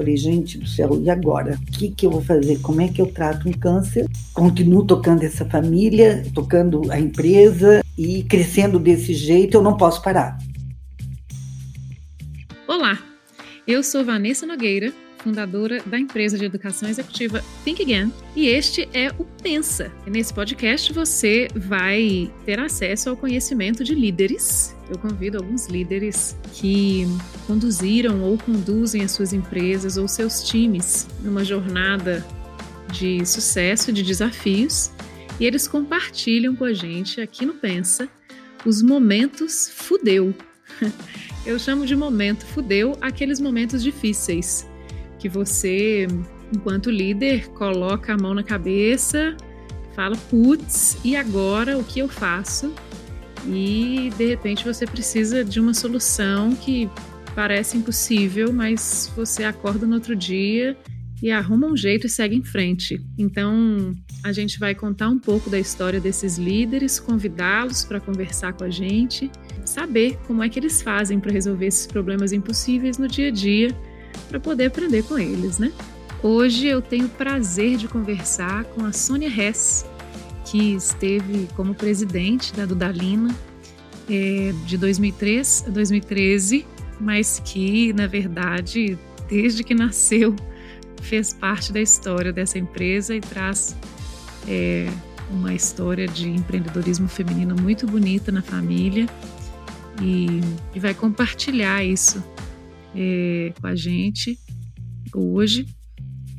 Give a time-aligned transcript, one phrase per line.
[0.00, 1.58] falei, gente do céu, e agora?
[1.60, 2.58] O que, que eu vou fazer?
[2.60, 4.06] Como é que eu trato um câncer?
[4.32, 10.38] Continuo tocando essa família, tocando a empresa e crescendo desse jeito, eu não posso parar.
[12.66, 12.98] Olá,
[13.66, 14.90] eu sou Vanessa Nogueira
[15.22, 19.92] fundadora da empresa de educação executiva Think Again, e este é o Pensa.
[20.06, 24.76] Nesse podcast você vai ter acesso ao conhecimento de líderes.
[24.88, 27.06] Eu convido alguns líderes que
[27.46, 32.26] conduziram ou conduzem as suas empresas ou seus times numa jornada
[32.92, 34.90] de sucesso, de desafios,
[35.38, 38.08] e eles compartilham com a gente aqui no Pensa
[38.64, 40.34] os momentos fudeu.
[41.46, 44.69] Eu chamo de momento fudeu aqueles momentos difíceis
[45.20, 46.08] que você,
[46.52, 49.36] enquanto líder, coloca a mão na cabeça,
[49.94, 52.72] fala, putz, e agora o que eu faço?
[53.46, 56.88] E de repente você precisa de uma solução que
[57.34, 60.76] parece impossível, mas você acorda no outro dia
[61.22, 62.98] e arruma um jeito e segue em frente.
[63.18, 63.94] Então,
[64.24, 68.70] a gente vai contar um pouco da história desses líderes, convidá-los para conversar com a
[68.70, 69.30] gente,
[69.66, 73.76] saber como é que eles fazem para resolver esses problemas impossíveis no dia a dia
[74.28, 75.72] para poder aprender com eles, né?
[76.22, 79.86] Hoje eu tenho o prazer de conversar com a Sônia Hess,
[80.44, 83.34] que esteve como presidente da Dudalina
[84.08, 86.66] é, de 2003 a 2013,
[87.00, 90.36] mas que, na verdade, desde que nasceu,
[91.00, 93.74] fez parte da história dessa empresa e traz
[94.46, 94.88] é,
[95.30, 99.08] uma história de empreendedorismo feminino muito bonita na família
[100.02, 100.40] e,
[100.74, 102.22] e vai compartilhar isso
[102.94, 104.38] é, com a gente
[105.14, 105.66] hoje.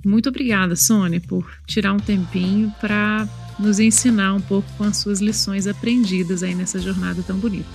[0.06, 3.28] Muito obrigada, Sônia, por tirar um tempinho para
[3.60, 7.70] nos ensinar um pouco com as suas lições aprendidas aí nessa jornada tão bonita.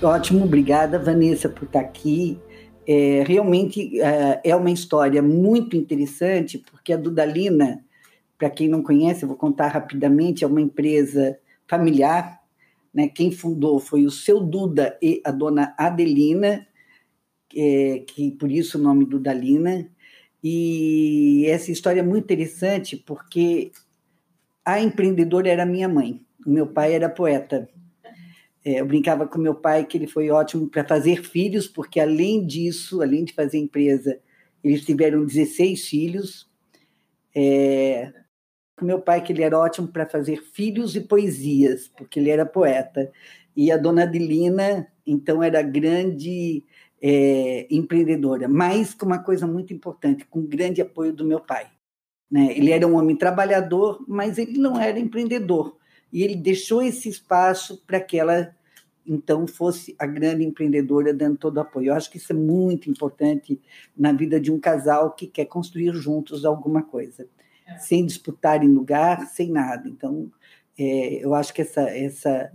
[0.00, 2.38] Ótimo, obrigada, Vanessa, por estar aqui.
[2.86, 7.82] É, realmente é, é uma história muito interessante, porque a Dudalina,
[8.38, 12.38] para quem não conhece, eu vou contar rapidamente, é uma empresa familiar.
[12.92, 13.08] Né?
[13.08, 16.66] Quem fundou foi o seu Duda e a dona Adelina,
[17.54, 19.88] é, que por isso o nome do Dalina.
[20.42, 23.72] E essa história é muito interessante porque
[24.64, 27.68] a empreendedora era minha mãe, o meu pai era poeta.
[28.64, 32.46] É, eu brincava com meu pai que ele foi ótimo para fazer filhos, porque além
[32.46, 34.18] disso, além de fazer empresa,
[34.62, 36.50] eles tiveram 16 filhos.
[37.36, 38.12] É,
[38.76, 42.46] com meu pai que ele era ótimo para fazer filhos e poesias, porque ele era
[42.46, 43.10] poeta.
[43.56, 46.64] E a dona Adelina, então, era grande
[47.02, 51.66] é, empreendedora, mas com uma coisa muito importante, com grande apoio do meu pai.
[52.30, 52.56] Né?
[52.56, 55.76] Ele era um homem trabalhador, mas ele não era empreendedor.
[56.12, 58.54] E ele deixou esse espaço para que ela,
[59.06, 61.88] então, fosse a grande empreendedora, dando todo o apoio.
[61.88, 63.60] Eu acho que isso é muito importante
[63.96, 67.28] na vida de um casal que quer construir juntos alguma coisa,
[67.66, 67.78] é.
[67.78, 69.88] sem disputar em lugar, sem nada.
[69.88, 70.30] Então,
[70.78, 72.50] é, eu acho que essa, essa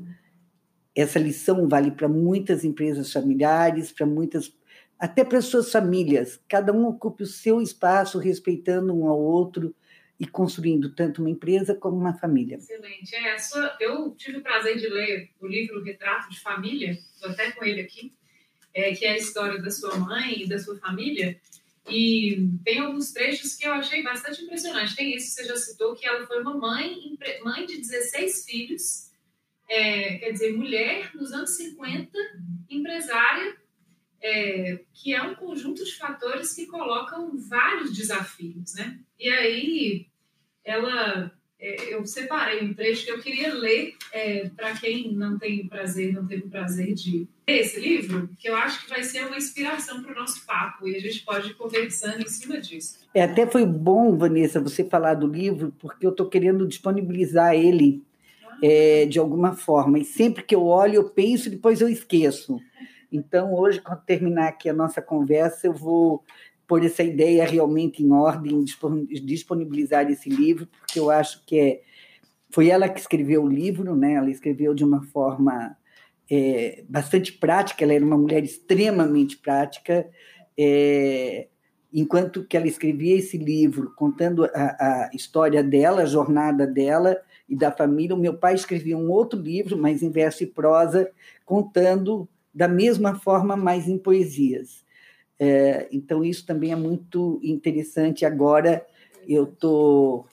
[0.96, 4.54] essa lição vale para muitas empresas familiares, para muitas,
[4.98, 6.42] até para suas famílias.
[6.48, 9.76] Cada um ocupe o seu espaço, respeitando um ao outro
[10.20, 12.58] e construindo tanto uma empresa como uma família.
[12.58, 13.16] Excelente.
[13.16, 17.52] É, sua, eu tive o prazer de ler o livro Retrato de Família, estou até
[17.52, 18.14] com ele aqui,
[18.74, 21.40] é, que é a história da sua mãe e da sua família.
[21.88, 24.96] E tem alguns trechos que eu achei bastante impressionante.
[24.96, 29.09] Tem esse que você já citou, que ela foi uma mãe, mãe de 16 filhos
[29.70, 32.10] é, quer dizer, mulher nos anos 50,
[32.70, 33.56] empresária,
[34.22, 39.00] é, que é um conjunto de fatores que colocam vários desafios, né?
[39.18, 40.08] E aí,
[40.66, 45.62] ela, é, eu separei um trecho que eu queria ler é, para quem não tem
[45.62, 49.04] o prazer, não teve o prazer de ler esse livro, que eu acho que vai
[49.04, 52.60] ser uma inspiração para o nosso papo e a gente pode ir conversando em cima
[52.60, 53.08] disso.
[53.14, 58.04] É, até foi bom, Vanessa, você falar do livro, porque eu estou querendo disponibilizar ele
[58.64, 60.00] é, de alguma forma.
[60.00, 62.58] E sempre que eu olho, eu penso depois eu esqueço.
[63.12, 66.24] Então, hoje, quando terminar aqui a nossa conversa, eu vou
[66.68, 68.64] pôr essa ideia realmente em ordem,
[69.24, 71.82] disponibilizar esse livro, porque eu acho que é,
[72.52, 74.14] foi ela que escreveu o livro, né?
[74.14, 75.76] ela escreveu de uma forma
[76.30, 80.08] é, bastante prática, ela era uma mulher extremamente prática,
[80.56, 81.48] é,
[81.92, 87.18] enquanto que ela escrevia esse livro, contando a, a história dela, a jornada dela,
[87.50, 88.16] e da família.
[88.16, 91.10] O meu pai escrevia um outro livro, mas em verso e prosa,
[91.46, 94.84] contando da mesma forma, mas em poesias.
[95.40, 98.26] É, então, isso também é muito interessante.
[98.26, 98.86] Agora,
[99.28, 100.28] eu estou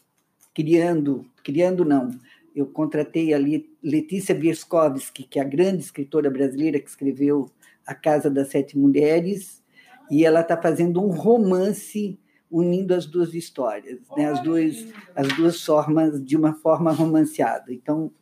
[0.55, 2.11] criando, criando não,
[2.55, 3.39] eu contratei a
[3.83, 7.51] Letícia Wierskovski, que é a grande escritora brasileira que escreveu
[7.87, 9.63] A Casa das Sete Mulheres,
[10.11, 12.19] e ela está fazendo um romance
[12.51, 14.27] unindo as duas histórias, né?
[14.27, 17.73] as, duas, as duas formas, de uma forma romanceada.
[17.73, 18.13] Então,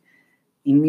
[0.65, 0.81] em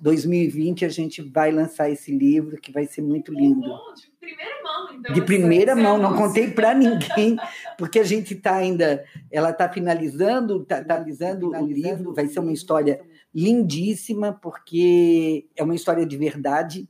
[0.00, 3.60] 2020, a gente vai lançar esse livro, que vai ser muito lindo.
[3.60, 5.14] de primeira mão, então.
[5.14, 7.36] De primeira mão, não contei para ninguém,
[7.78, 9.04] porque a gente está ainda.
[9.30, 13.00] Ela está finalizando, está tá finalizando o livro, vai ser uma história
[13.32, 16.88] lindíssima, porque é uma história de verdade,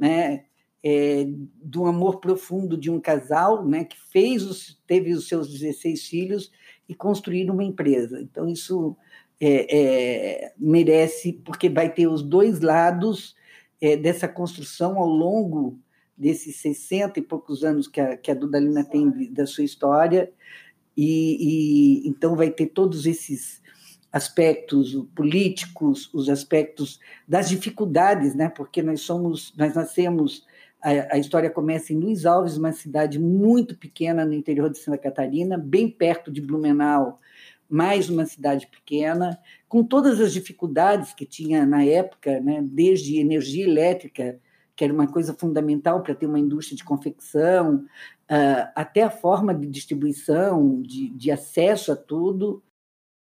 [0.00, 0.46] né?
[0.84, 1.26] É,
[1.62, 6.52] do amor profundo de um casal né, que fez os, teve os seus 16 filhos
[6.88, 8.20] e construíram uma empresa.
[8.20, 8.96] Então, isso
[9.40, 13.34] é, é, merece, porque vai ter os dois lados
[13.80, 15.78] é, dessa construção ao longo
[16.16, 20.32] desses 60 e poucos anos que a, que a Dudalina tem da sua história,
[20.96, 23.62] e, e então vai ter todos esses
[24.12, 28.48] aspectos políticos, os aspectos das dificuldades, né?
[28.48, 30.44] Porque nós somos, nós nascemos
[30.80, 34.98] a, a, história começa em Luiz Alves, uma cidade muito pequena no interior de Santa
[34.98, 37.20] Catarina, bem perto de Blumenau,
[37.68, 39.38] mais uma cidade pequena,
[39.68, 44.40] com todas as dificuldades que tinha na época, né, desde energia elétrica,
[44.74, 47.84] que era uma coisa fundamental para ter uma indústria de confecção,
[48.30, 52.62] uh, até a forma de distribuição, de, de acesso a tudo.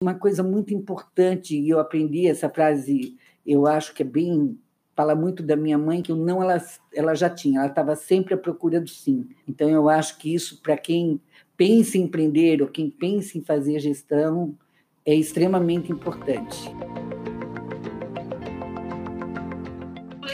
[0.03, 4.59] Uma coisa muito importante, e eu aprendi essa frase, eu acho que é bem
[4.97, 6.57] fala muito da minha mãe que o não ela,
[6.95, 9.29] ela já tinha, ela estava sempre à procura do sim.
[9.47, 11.21] Então eu acho que isso para quem
[11.55, 14.59] pensa em empreender ou quem pensa em fazer gestão
[15.05, 16.57] é extremamente importante.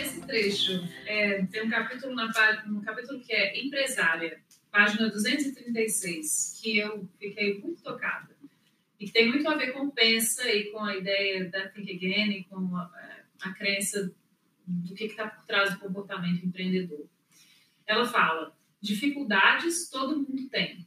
[0.00, 2.30] Esse trecho é, tem um capítulo, na,
[2.68, 4.38] um capítulo que é empresária,
[4.70, 8.30] página 236, que eu fiquei muito tocada
[8.98, 12.30] e que tem muito a ver com pensa e com a ideia da Think Again
[12.30, 12.90] e com a,
[13.42, 14.12] a crença
[14.80, 17.06] do que está por trás do comportamento empreendedor.
[17.86, 20.86] Ela fala: dificuldades todo mundo tem,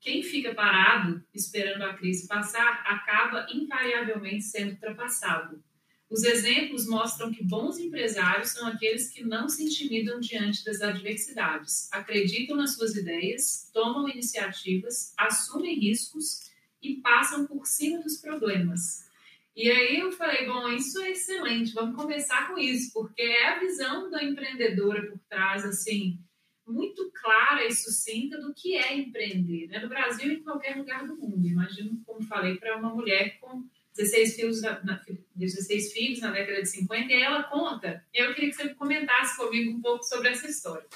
[0.00, 5.62] quem fica parado esperando a crise passar acaba invariavelmente sendo ultrapassado.
[6.10, 11.88] Os exemplos mostram que bons empresários são aqueles que não se intimidam diante das adversidades,
[11.90, 16.50] acreditam nas suas ideias, tomam iniciativas, assumem riscos
[16.82, 19.08] e passam por cima dos problemas.
[19.54, 23.58] E aí eu falei, bom, isso é excelente, vamos começar com isso, porque é a
[23.58, 26.18] visão da empreendedora por trás, assim,
[26.66, 29.78] muito clara e sucinta do que é empreender, né?
[29.78, 31.46] no Brasil e em qualquer lugar do mundo.
[31.46, 33.64] Imagino, como falei, para uma mulher com
[33.96, 35.04] 16 filhos, na, na,
[35.34, 38.04] 16 filhos na década de 50, e ela conta.
[38.14, 40.86] Eu queria que você comentasse comigo um pouco sobre essa história.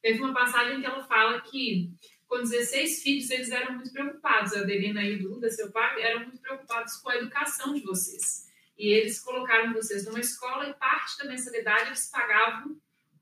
[0.00, 1.90] Teve uma passagem que ela fala que,
[2.28, 4.52] com 16 filhos, eles eram muito preocupados.
[4.54, 8.44] A Adelina e o Duda, seu pai, eram muito preocupados com a educação de vocês.
[8.78, 12.76] E eles colocaram vocês numa escola e parte da mensalidade eles pagavam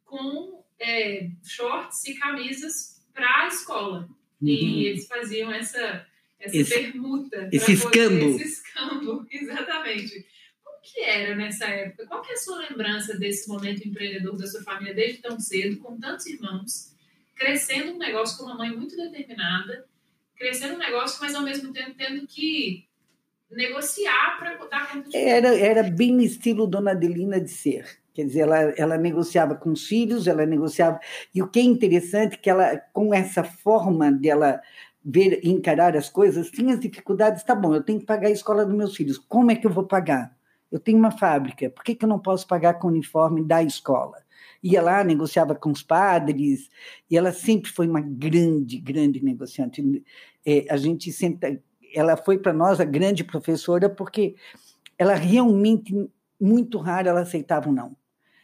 [0.04, 4.08] com é, shorts e camisas para a escola.
[4.40, 4.49] Uhum.
[4.49, 6.06] E eles faziam essa,
[6.38, 7.49] essa esse, permuta.
[7.52, 8.37] Esse escambo.
[8.37, 10.26] Esse escambo, exatamente.
[10.64, 12.06] Como que era nessa época?
[12.06, 15.78] Qual que é a sua lembrança desse momento empreendedor da sua família desde tão cedo,
[15.78, 16.93] com tantos irmãos,
[17.43, 19.85] crescendo um negócio com uma mãe muito determinada,
[20.37, 22.87] crescendo um negócio, mas ao mesmo tempo tendo que
[23.50, 28.41] negociar para dar conta de era, era bem estilo Dona Adelina de ser Quer dizer,
[28.41, 31.00] ela, ela negociava com os filhos, ela negociava.
[31.35, 34.61] E o que é interessante é que ela, com essa forma dela
[35.05, 37.43] ver encarar as coisas, tinha as dificuldades.
[37.43, 39.16] Tá bom, eu tenho que pagar a escola dos meus filhos.
[39.16, 40.37] Como é que eu vou pagar?
[40.71, 43.62] Eu tenho uma fábrica, por que, que eu não posso pagar com o uniforme da
[43.62, 44.22] escola?
[44.62, 46.71] Ia lá, negociava com os padres,
[47.11, 50.04] e ela sempre foi uma grande, grande negociante.
[50.47, 51.61] É, a gente senta,
[51.95, 54.37] ela foi para nós a grande professora porque
[54.99, 56.09] ela realmente
[56.40, 57.97] muito raro ela aceitava um não.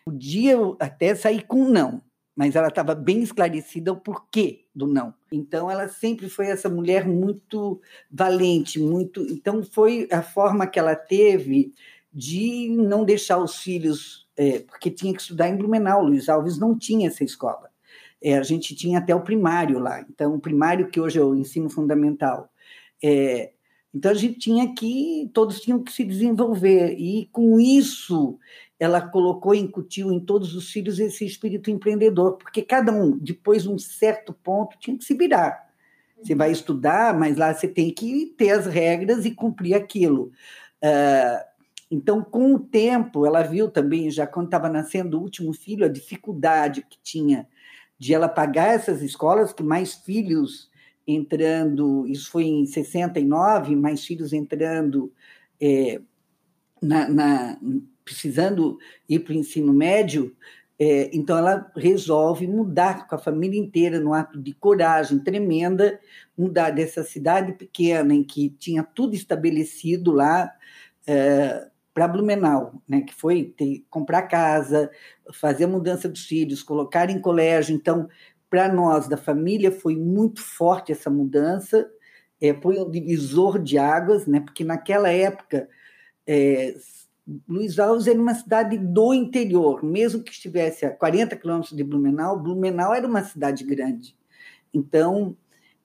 [0.04, 2.00] Podia até sair com um não,
[2.34, 5.12] mas ela estava bem esclarecida o porquê do não.
[5.30, 9.20] Então ela sempre foi essa mulher muito valente, muito.
[9.22, 11.74] Então foi a forma que ela teve
[12.12, 16.04] de não deixar os filhos, é, porque tinha que estudar em Blumenau.
[16.04, 17.68] Luiz Alves não tinha essa escola.
[18.22, 20.00] É, a gente tinha até o primário lá.
[20.08, 22.48] Então o primário que hoje é o ensino fundamental.
[23.02, 23.50] É,
[23.92, 28.38] então a gente tinha que, todos tinham que se desenvolver, e com isso
[28.78, 33.64] ela colocou e incutiu em todos os filhos esse espírito empreendedor, porque cada um, depois
[33.64, 35.66] de um certo ponto, tinha que se virar.
[36.22, 40.30] Você vai estudar, mas lá você tem que ter as regras e cumprir aquilo.
[40.82, 41.57] Uh,
[41.90, 45.88] então, com o tempo, ela viu também, já quando estava nascendo o último filho, a
[45.88, 47.48] dificuldade que tinha
[47.98, 50.70] de ela pagar essas escolas, que mais filhos
[51.06, 55.12] entrando, isso foi em 69, mais filhos entrando
[55.60, 56.00] é,
[56.82, 57.58] na, na,
[58.04, 58.78] precisando
[59.08, 60.34] ir para o ensino médio,
[60.80, 65.98] É, então, ela resolve mudar com a família inteira, num ato de coragem tremenda,
[66.36, 70.48] mudar dessa cidade pequena, em que tinha tudo estabelecido lá,
[71.04, 74.88] é, para Blumenau, né, que foi ter, comprar casa,
[75.32, 77.74] fazer a mudança dos filhos, colocar em colégio.
[77.74, 78.08] Então,
[78.48, 81.90] para nós da família foi muito forte essa mudança,
[82.40, 85.68] é, foi um divisor de águas, né, porque naquela época
[86.24, 86.76] é,
[87.48, 92.38] Luiz Alves era uma cidade do interior, mesmo que estivesse a 40 quilômetros de Blumenau,
[92.38, 94.16] Blumenau era uma cidade grande.
[94.72, 95.36] Então,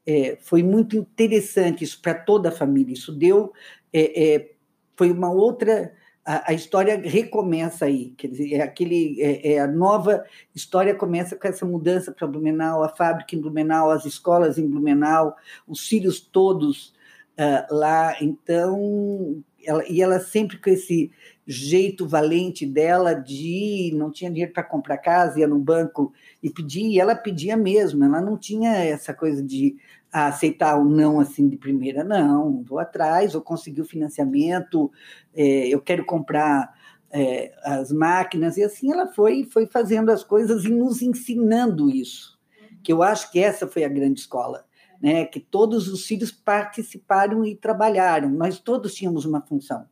[0.05, 2.93] é, foi muito interessante isso para toda a família.
[2.93, 3.51] Isso deu,
[3.91, 4.53] é, é,
[4.95, 5.93] foi uma outra.
[6.25, 10.23] A, história recomeça aí, quer dizer, é aquele, é, é a nova
[10.55, 15.35] história começa com essa mudança para Blumenau, a fábrica em Blumenau, as escolas em Blumenau,
[15.67, 16.93] os filhos todos
[17.37, 18.15] uh, lá.
[18.21, 21.11] Então, ela, e ela sempre com esse
[21.45, 26.87] jeito valente dela de não tinha dinheiro para comprar casa, ia no banco e pedia,
[26.87, 29.75] e ela pedia mesmo, ela não tinha essa coisa de
[30.13, 34.91] aceitar o não assim de primeira, não, vou atrás, vou conseguir o financiamento,
[35.33, 36.71] é, eu quero comprar
[37.11, 42.39] é, as máquinas, e assim ela foi, foi fazendo as coisas e nos ensinando isso,
[42.83, 44.65] que eu acho que essa foi a grande escola.
[45.01, 49.85] Né, que todos os filhos participaram e trabalharam, nós todos tínhamos uma função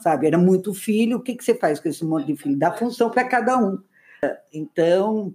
[0.00, 0.26] sabe?
[0.26, 2.56] Era muito filho, o que, que você faz com esse monte de filho?
[2.56, 3.78] Dá função para cada um.
[4.52, 5.34] Então,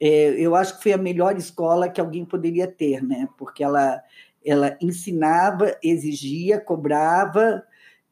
[0.00, 3.28] eu acho que foi a melhor escola que alguém poderia ter, né?
[3.36, 4.02] Porque ela,
[4.44, 7.62] ela ensinava, exigia, cobrava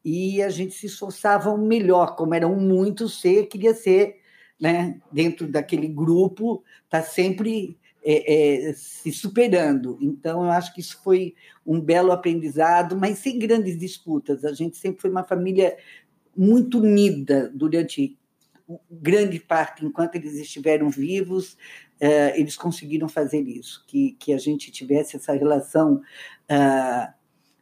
[0.04, 4.16] e a gente se esforçava o melhor, como eram muitos, você queria ser,
[4.61, 5.00] né?
[5.11, 9.99] Dentro daquele grupo, tá sempre é, é, se superando.
[10.00, 11.35] Então, eu acho que isso foi
[11.66, 14.45] um belo aprendizado, mas sem grandes disputas.
[14.45, 15.76] A gente sempre foi uma família
[16.37, 18.16] muito unida durante
[18.90, 21.54] grande parte, enquanto eles estiveram vivos,
[22.00, 26.02] uh, eles conseguiram fazer isso, que, que a gente tivesse essa relação,
[26.50, 27.14] uh,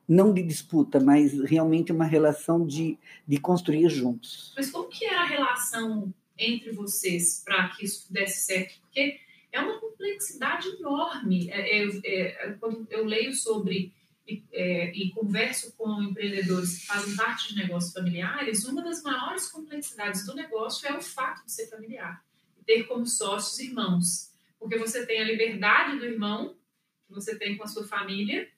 [0.08, 4.52] não de disputa, mas realmente uma relação de, de construir juntos.
[4.56, 8.80] Mas como que era a relação entre vocês para que isso desse certo?
[8.82, 9.18] Porque
[9.52, 11.50] é uma complexidade enorme.
[11.50, 13.92] É, é, é, quando eu leio sobre
[14.26, 19.49] e, é, e, converso com empreendedores que fazem parte de negócios familiares, uma das maiores
[19.49, 22.25] complexidades do negócio é o fato de ser familiar
[22.59, 24.33] e ter como sócios irmãos.
[24.59, 26.56] Porque você tem a liberdade do irmão,
[27.06, 28.49] que você tem com a sua família,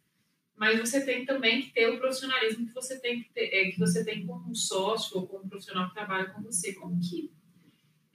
[0.56, 3.78] mas você tem também que ter o profissionalismo que você tem que, ter, é, que
[3.78, 6.72] você tem com um sócio ou com um profissional que trabalha com você.
[6.72, 7.30] Como que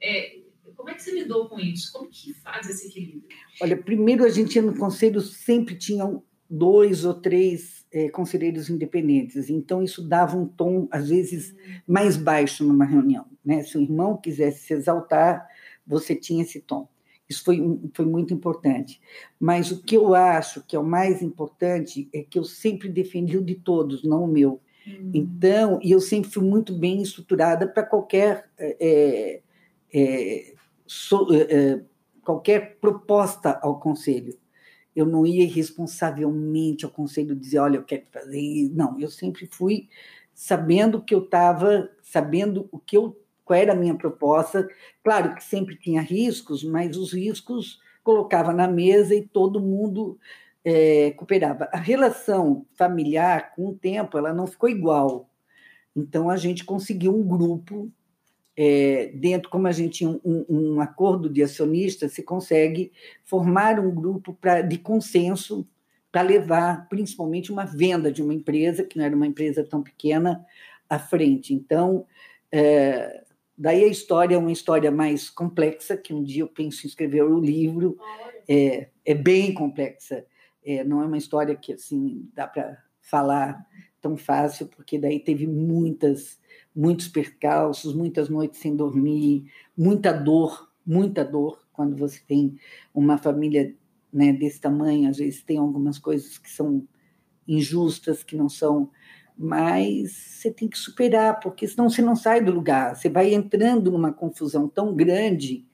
[0.00, 0.40] é,
[0.76, 1.92] como é que você lidou com isso?
[1.92, 3.28] Como que faz esse equilíbrio?
[3.60, 6.04] Olha, primeiro a gente no conselho sempre tinha
[6.56, 11.54] dois ou três é, conselheiros independentes, então isso dava um tom às vezes
[11.86, 13.62] mais baixo numa reunião, né?
[13.62, 15.46] Se o irmão quisesse se exaltar,
[15.86, 16.88] você tinha esse tom.
[17.28, 17.60] Isso foi,
[17.94, 19.00] foi muito importante.
[19.40, 23.38] Mas o que eu acho que é o mais importante é que eu sempre defendi
[23.38, 24.60] o de todos, não o meu.
[24.86, 25.10] Hum.
[25.14, 29.40] Então, e eu sempre fui muito bem estruturada para qualquer é,
[29.92, 30.54] é,
[30.86, 31.82] so, é,
[32.22, 34.36] qualquer proposta ao conselho.
[34.94, 38.74] Eu não ia irresponsavelmente ao conselho dizer, olha, eu quero fazer isso.
[38.74, 39.88] Não, eu sempre fui
[40.34, 44.68] sabendo que eu estava, sabendo o que eu, qual era a minha proposta.
[45.02, 50.18] Claro que sempre tinha riscos, mas os riscos colocava na mesa e todo mundo
[50.64, 51.68] é, cooperava.
[51.72, 55.30] A relação familiar, com o tempo, ela não ficou igual.
[55.94, 57.90] Então, a gente conseguiu um grupo
[58.56, 62.92] é, dentro, como a gente tinha um, um, acordo de acionistas, se consegue
[63.24, 65.66] formar um grupo pra, de consenso
[66.12, 70.44] para levar, principalmente, uma venda de uma empresa, que não era uma empresa tão pequena,
[70.88, 71.52] à frente.
[71.52, 72.06] Então,
[72.52, 73.24] é,
[73.58, 77.24] daí a história é uma história mais complexa, que um dia eu penso em escrever
[77.24, 77.98] o um livro,
[78.48, 80.24] é, é bem complexa.
[80.64, 83.66] É, não é uma história que assim dá para falar
[84.00, 86.38] tão fácil, porque daí teve muitas
[86.74, 92.56] muitos percalços, muitas noites sem dormir, muita dor, muita dor quando você tem
[92.92, 93.74] uma família
[94.12, 95.08] né, desse tamanho.
[95.08, 96.86] Às vezes tem algumas coisas que são
[97.46, 98.90] injustas, que não são,
[99.36, 102.96] mas você tem que superar, porque senão você não sai do lugar.
[102.96, 105.66] Você vai entrando numa confusão tão grande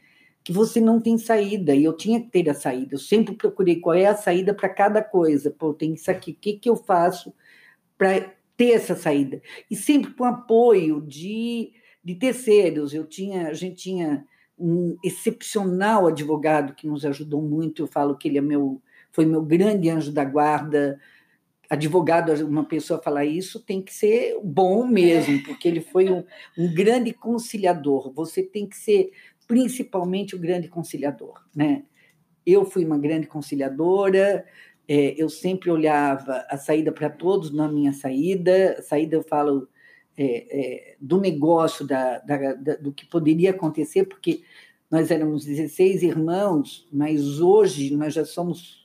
[0.42, 1.75] que você não tem saída.
[1.75, 2.95] E eu tinha que ter a saída.
[2.95, 5.50] Eu sempre procurei qual é a saída para cada coisa.
[5.50, 6.33] Pô, tem isso aqui.
[6.33, 7.35] O que, que eu faço
[7.99, 9.40] para ter essa saída.
[9.70, 11.72] E sempre com apoio de,
[12.04, 12.92] de terceiros.
[12.92, 14.22] Eu tinha, a gente tinha
[14.58, 17.82] um excepcional advogado que nos ajudou muito.
[17.82, 21.00] Eu falo que ele é meu, foi meu grande anjo da guarda.
[21.70, 26.22] Advogado, uma pessoa falar isso tem que ser bom mesmo, porque ele foi um,
[26.58, 28.12] um grande conciliador.
[28.12, 29.10] Você tem que ser
[29.48, 31.42] principalmente o grande conciliador.
[31.56, 31.84] Né?
[32.44, 34.44] Eu fui uma grande conciliadora,
[34.92, 39.68] é, eu sempre olhava a saída para todos na minha saída, saída eu falo
[40.16, 44.42] é, é, do negócio, da, da, da, do que poderia acontecer, porque
[44.90, 48.80] nós éramos 16 irmãos, mas hoje nós já somos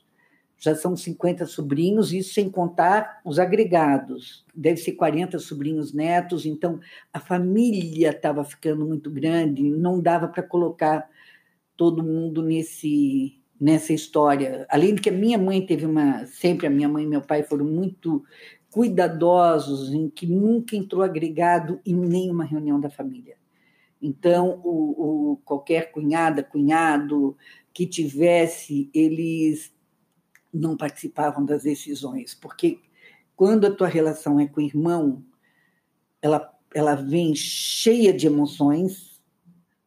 [0.58, 4.44] já são 50 sobrinhos, isso sem contar os agregados.
[4.54, 6.80] Deve ser 40 sobrinhos netos, então
[7.12, 11.10] a família estava ficando muito grande, não dava para colocar
[11.76, 14.66] todo mundo nesse nessa história.
[14.68, 17.42] Além de que a minha mãe teve uma, sempre a minha mãe e meu pai
[17.42, 18.24] foram muito
[18.70, 23.36] cuidadosos em que nunca entrou agregado em nenhuma reunião da família.
[24.00, 27.36] Então, o, o qualquer cunhada, cunhado
[27.72, 29.72] que tivesse, eles
[30.52, 32.80] não participavam das decisões, porque
[33.34, 35.22] quando a tua relação é com o irmão,
[36.22, 39.22] ela, ela vem cheia de emoções,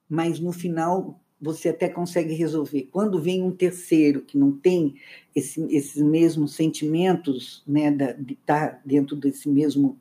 [0.07, 2.89] mas no final você até consegue resolver.
[2.91, 4.95] Quando vem um terceiro que não tem
[5.35, 9.97] esse, esses mesmos sentimentos, né, da, de estar dentro desse mesmo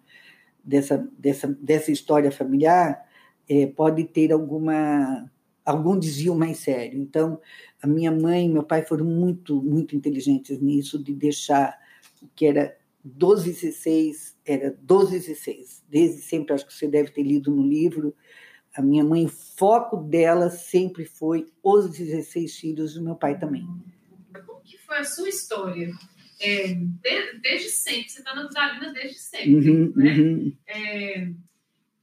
[0.64, 3.07] dessa, dessa, dessa história familiar,
[3.49, 5.30] é, pode ter alguma
[5.64, 6.99] algum desvio mais sério.
[6.99, 7.38] Então,
[7.83, 11.78] a minha mãe e meu pai foram muito, muito inteligentes nisso, de deixar
[12.23, 15.85] o que era 12 e 6, era 12 e 6.
[15.87, 18.14] Desde sempre, acho que você deve ter lido no livro,
[18.79, 23.67] a minha mãe, o foco dela sempre foi os 16 filhos do meu pai também.
[24.47, 25.91] Como que foi a sua história?
[26.41, 30.13] É, desde, desde, sempre, você está na Dalina desde sempre, uhum, né?
[30.17, 30.57] Uhum.
[30.69, 31.29] É,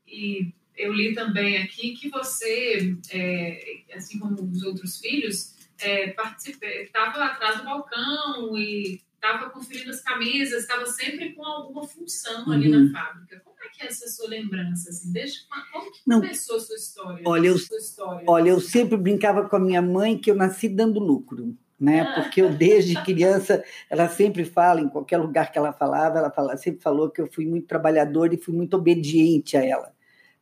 [0.06, 7.24] e eu li também aqui que você, é, assim como os outros filhos, é, estava
[7.24, 12.86] atrás do balcão e estava conferindo as camisas, estava sempre com alguma função ali uhum.
[12.86, 13.42] na fábrica.
[13.44, 14.90] Como é que é essa sua lembrança?
[14.90, 15.12] Assim?
[15.12, 16.22] Desde, como que Não.
[16.22, 17.24] começou a sua história?
[17.26, 18.26] Olha, eu, sua história?
[18.28, 21.58] olha, eu sempre brincava com a minha mãe que eu nasci dando lucro.
[21.78, 22.02] Né?
[22.02, 22.22] Ah.
[22.22, 26.56] Porque eu, desde criança, ela sempre fala, em qualquer lugar que ela falava, ela fala,
[26.56, 29.96] sempre falou que eu fui muito trabalhadora e fui muito obediente a ela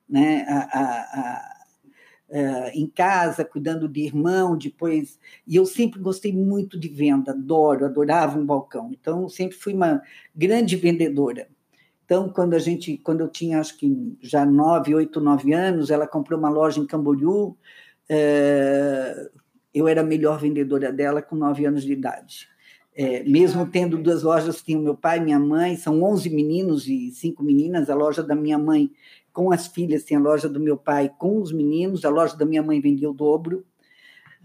[0.08, 0.84] né, a, a,
[1.20, 1.53] a,
[2.34, 5.20] é, em casa, cuidando de irmão, depois.
[5.46, 8.90] E eu sempre gostei muito de venda, adoro, adorava um balcão.
[8.92, 10.02] Então, sempre fui uma
[10.36, 11.48] grande vendedora.
[12.04, 16.08] Então, quando a gente, quando eu tinha acho que já nove, oito, nove anos, ela
[16.08, 17.56] comprou uma loja em Camboriú.
[18.10, 19.30] É,
[19.72, 22.50] eu era a melhor vendedora dela com nove anos de idade.
[22.96, 27.12] É, mesmo tendo duas lojas, tinha meu pai e minha mãe, são 11 meninos e
[27.12, 27.92] cinco meninas.
[27.92, 28.92] A loja da minha mãe
[29.34, 32.46] com as filhas, tem a loja do meu pai com os meninos, a loja da
[32.46, 33.66] minha mãe vendia o dobro.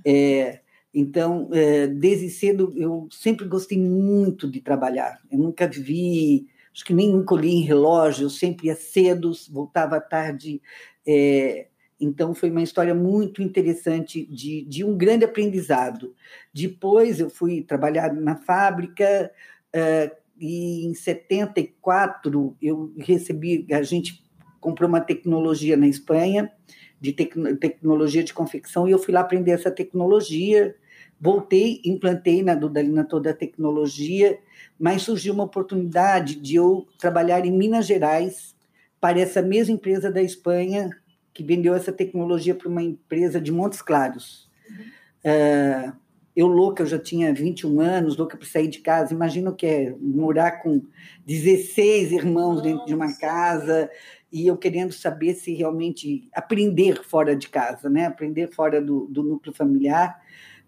[0.05, 0.61] É,
[0.93, 5.21] então, é, desde cedo, eu sempre gostei muito de trabalhar.
[5.31, 10.63] Eu nunca vi, acho que nem li em relógio, eu sempre ia cedo, voltava tarde.
[11.07, 11.69] É,
[12.01, 16.15] então, foi uma história muito interessante de, de um grande aprendizado.
[16.55, 19.31] Depois, eu fui trabalhar na fábrica,
[19.73, 24.28] é, e em 74 eu recebi, a gente
[24.69, 26.53] comprou uma tecnologia na Espanha,
[27.01, 30.77] de tec tecnologia de confecção, e eu fui lá aprender essa tecnologia.
[31.19, 34.39] Voltei, implantei na Dudalina toda a tecnologia,
[34.79, 38.55] mas surgiu uma oportunidade de eu trabalhar em Minas Gerais
[39.01, 40.91] para essa mesma empresa da Espanha
[41.33, 44.49] que vendeu essa tecnologia para uma empresa de Montes Claros.
[44.69, 44.85] Uhum.
[45.25, 45.93] Uh,
[46.39, 49.13] eu louca, eu já tinha 21 anos, louca para sair de casa.
[49.13, 50.81] Imagina o que é morar com
[51.27, 52.63] 16 irmãos Nossa.
[52.63, 53.91] dentro de uma casa,
[54.31, 58.07] e eu querendo saber se realmente aprender fora de casa, né?
[58.07, 60.21] Aprender fora do, do núcleo familiar.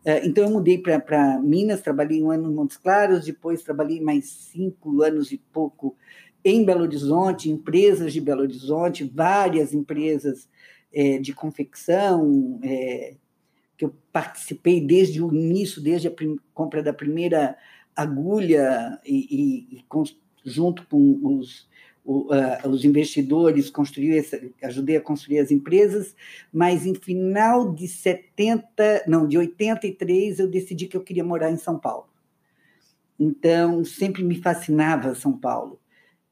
[0.04, 4.30] Eh, então eu mudei para Minas, trabalhei um ano em Montes Claros, depois trabalhei mais
[4.30, 5.96] cinco anos e pouco
[6.44, 10.48] em Belo Horizonte, empresas de Belo Horizonte, várias empresas
[10.92, 13.14] é, de confecção, é,
[13.76, 16.12] que eu participei desde o início, desde a
[16.54, 17.56] compra da primeira
[17.94, 19.84] agulha e, e, e
[20.44, 21.68] junto com os
[22.04, 22.28] o,
[22.68, 26.14] os investidores, construir essa, ajudei a construir as empresas,
[26.52, 31.56] mas em final de 70, não, de 83, eu decidi que eu queria morar em
[31.56, 32.08] São Paulo.
[33.18, 35.78] Então, sempre me fascinava São Paulo.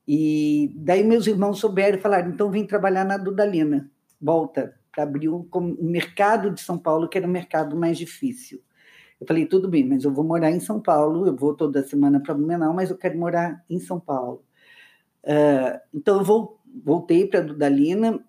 [0.06, 5.28] E daí meus irmãos souberam e falaram, então vem trabalhar na Dudalina, volta para abrir
[5.28, 8.62] o, o mercado de São Paulo, que era o mercado mais difícil.
[9.20, 12.20] Eu falei, tudo bem, mas eu vou morar em São Paulo, eu vou toda semana
[12.20, 14.42] para Blumenau, mas eu quero morar em São Paulo.
[15.24, 18.24] Uh, então, eu voltei para a Dudalina,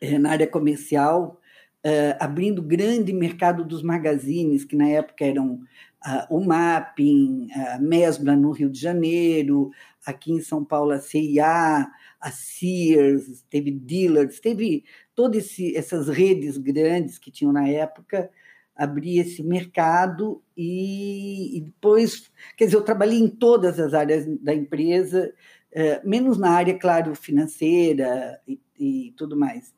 [0.00, 1.40] eh, na área comercial,
[1.84, 5.60] uh, abrindo grande mercado dos magazines, que na época eram
[6.06, 9.70] uh, o Mapping, a Mesbla no Rio de Janeiro,
[10.04, 11.86] aqui em São Paulo a CIA,
[12.20, 18.30] a Sears, teve Dealers, teve todas essas redes grandes que tinham na época,
[18.76, 24.54] abrir esse mercado e, e, depois, quer dizer, eu trabalhei em todas as áreas da
[24.54, 25.32] empresa,
[25.76, 29.74] é, menos na área, claro, financeira e, e tudo mais.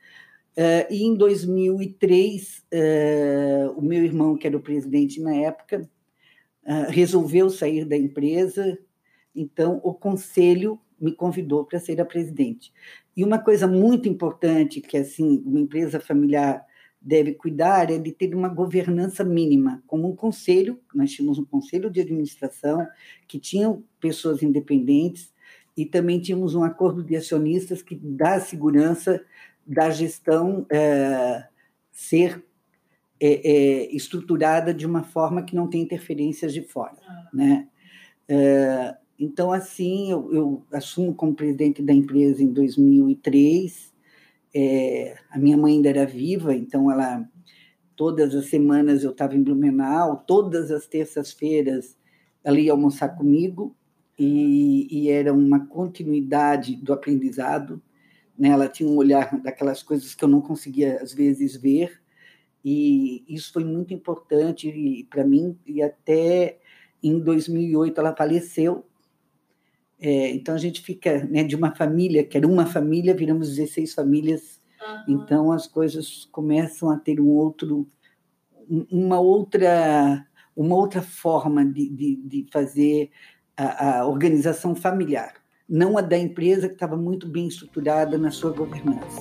[0.57, 5.91] É, e em 2003, é, o meu irmão, que era o presidente na época,
[6.91, 8.79] resolveu sair da empresa,
[9.35, 12.71] então o conselho me convidou para ser a presidente.
[13.17, 16.63] E uma coisa muito importante que assim uma empresa familiar
[17.01, 21.89] deve cuidar é de ter uma governança mínima, como um conselho, nós tínhamos um conselho
[21.89, 22.87] de administração
[23.27, 25.33] que tinham pessoas independentes
[25.79, 29.25] e também tínhamos um acordo de acionistas que dá segurança
[29.65, 31.47] da gestão é,
[31.93, 32.45] ser
[33.21, 37.29] é, é, estruturada de uma forma que não tem interferências de fora, ah.
[37.33, 37.69] né?
[38.27, 43.95] É, então, assim, eu, eu, assumo como presidente da empresa em 2003.
[44.53, 47.25] É, a minha mãe ainda era viva, então ela
[47.95, 51.97] todas as semanas eu estava em Blumenau, todas as terças-feiras
[52.43, 53.77] ela ia almoçar comigo
[54.19, 57.81] e, e, era uma continuidade do aprendizado.
[58.37, 58.49] Né?
[58.49, 62.01] Ela tinha um olhar daquelas coisas que eu não conseguia às vezes ver
[62.65, 66.59] e isso foi muito importante para mim e até
[67.01, 68.85] em 2008 ela faleceu
[70.01, 73.95] é, então a gente fica né, de uma família, que era uma família, viramos 16
[73.95, 74.61] famílias.
[74.81, 75.15] Uhum.
[75.17, 77.89] Então as coisas começam a ter um outro,
[78.91, 83.11] uma outra, uma outra forma de, de, de fazer
[83.59, 85.35] a, a, organização familiar,
[85.69, 89.21] não a da empresa que estava muito bem estruturada na sua governança.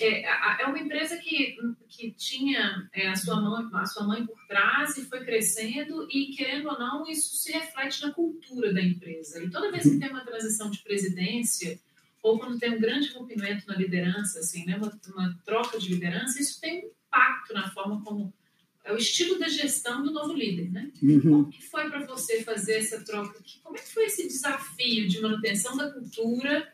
[0.00, 1.56] é, é uma empresa que,
[1.88, 6.34] que tinha é, a, sua mãe, a sua mãe por trás e foi crescendo e,
[6.36, 9.42] querendo ou não, isso se reflete na cultura da empresa.
[9.42, 11.78] E toda vez que tem uma transição de presidência
[12.22, 16.40] ou quando tem um grande rompimento na liderança, assim, né, uma, uma troca de liderança,
[16.40, 18.32] isso tem um impacto na forma como
[18.88, 20.90] é o estilo da gestão do novo líder, né?
[21.02, 21.20] Uhum.
[21.20, 23.38] Como que foi para você fazer essa troca?
[23.62, 26.66] Como é que foi esse desafio de manutenção da cultura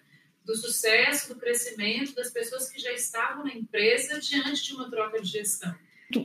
[0.44, 5.20] do sucesso, do crescimento das pessoas que já estavam na empresa diante de uma troca
[5.20, 5.74] de gestão?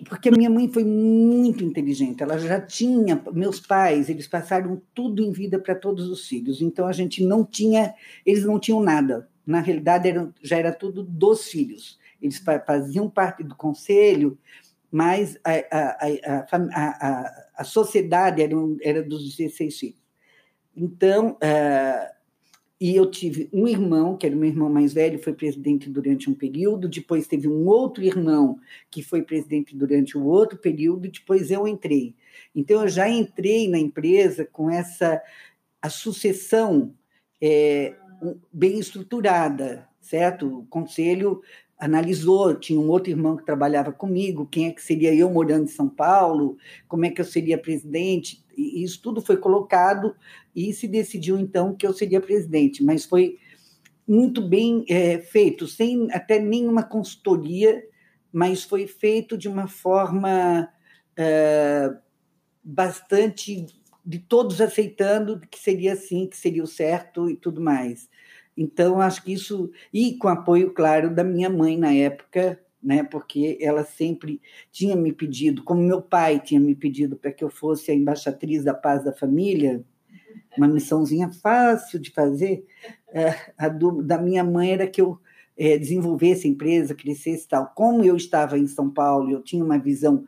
[0.08, 5.24] Porque a minha mãe foi muito inteligente, ela já tinha, meus pais, eles passaram tudo
[5.24, 9.28] em vida para todos os filhos, então a gente não tinha, eles não tinham nada,
[9.44, 14.38] na realidade era, já era tudo dos filhos, eles faziam parte do conselho,
[14.92, 16.08] mas a, a,
[16.74, 20.00] a, a, sociedade era, era dos 16 filhos.
[20.76, 22.20] Então, uh,
[22.80, 26.34] e eu tive um irmão, que era meu irmão mais velho, foi presidente durante um
[26.34, 28.58] período, depois teve um outro irmão
[28.90, 32.16] que foi presidente durante o outro período, e depois eu entrei.
[32.56, 35.22] Então, eu já entrei na empresa com essa
[35.82, 36.94] a sucessão
[37.42, 37.96] é,
[38.52, 40.60] bem estruturada, certo?
[40.60, 41.42] O conselho
[41.80, 45.68] analisou, tinha um outro irmão que trabalhava comigo, quem é que seria eu morando em
[45.68, 50.14] São Paulo, como é que eu seria presidente, e isso tudo foi colocado
[50.54, 53.38] e se decidiu então que eu seria presidente, mas foi
[54.06, 57.82] muito bem é, feito, sem até nenhuma consultoria,
[58.32, 60.68] mas foi feito de uma forma
[61.16, 61.96] é,
[62.62, 63.66] bastante
[64.06, 68.10] de todos aceitando que seria assim, que seria o certo e tudo mais.
[68.62, 73.04] Então, acho que isso, e com apoio, claro, da minha mãe na época, né?
[73.04, 77.50] Porque ela sempre tinha me pedido, como meu pai tinha me pedido para que eu
[77.50, 79.82] fosse a embaixatriz da paz da família,
[80.58, 82.66] uma missãozinha fácil de fazer.
[83.14, 85.18] É, a do, da minha mãe era que eu
[85.58, 87.72] é, desenvolvesse a empresa, crescesse tal.
[87.74, 90.26] Como eu estava em São Paulo, eu tinha uma visão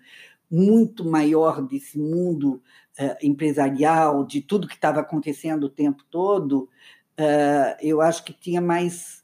[0.49, 2.61] muito maior desse mundo
[2.97, 6.69] é, empresarial, de tudo que estava acontecendo o tempo todo,
[7.19, 9.23] uh, eu acho que tinha mais.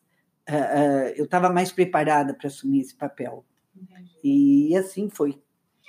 [0.50, 3.46] Uh, uh, eu estava mais preparada para assumir esse papel.
[3.76, 4.18] Entendi.
[4.24, 5.40] E assim foi.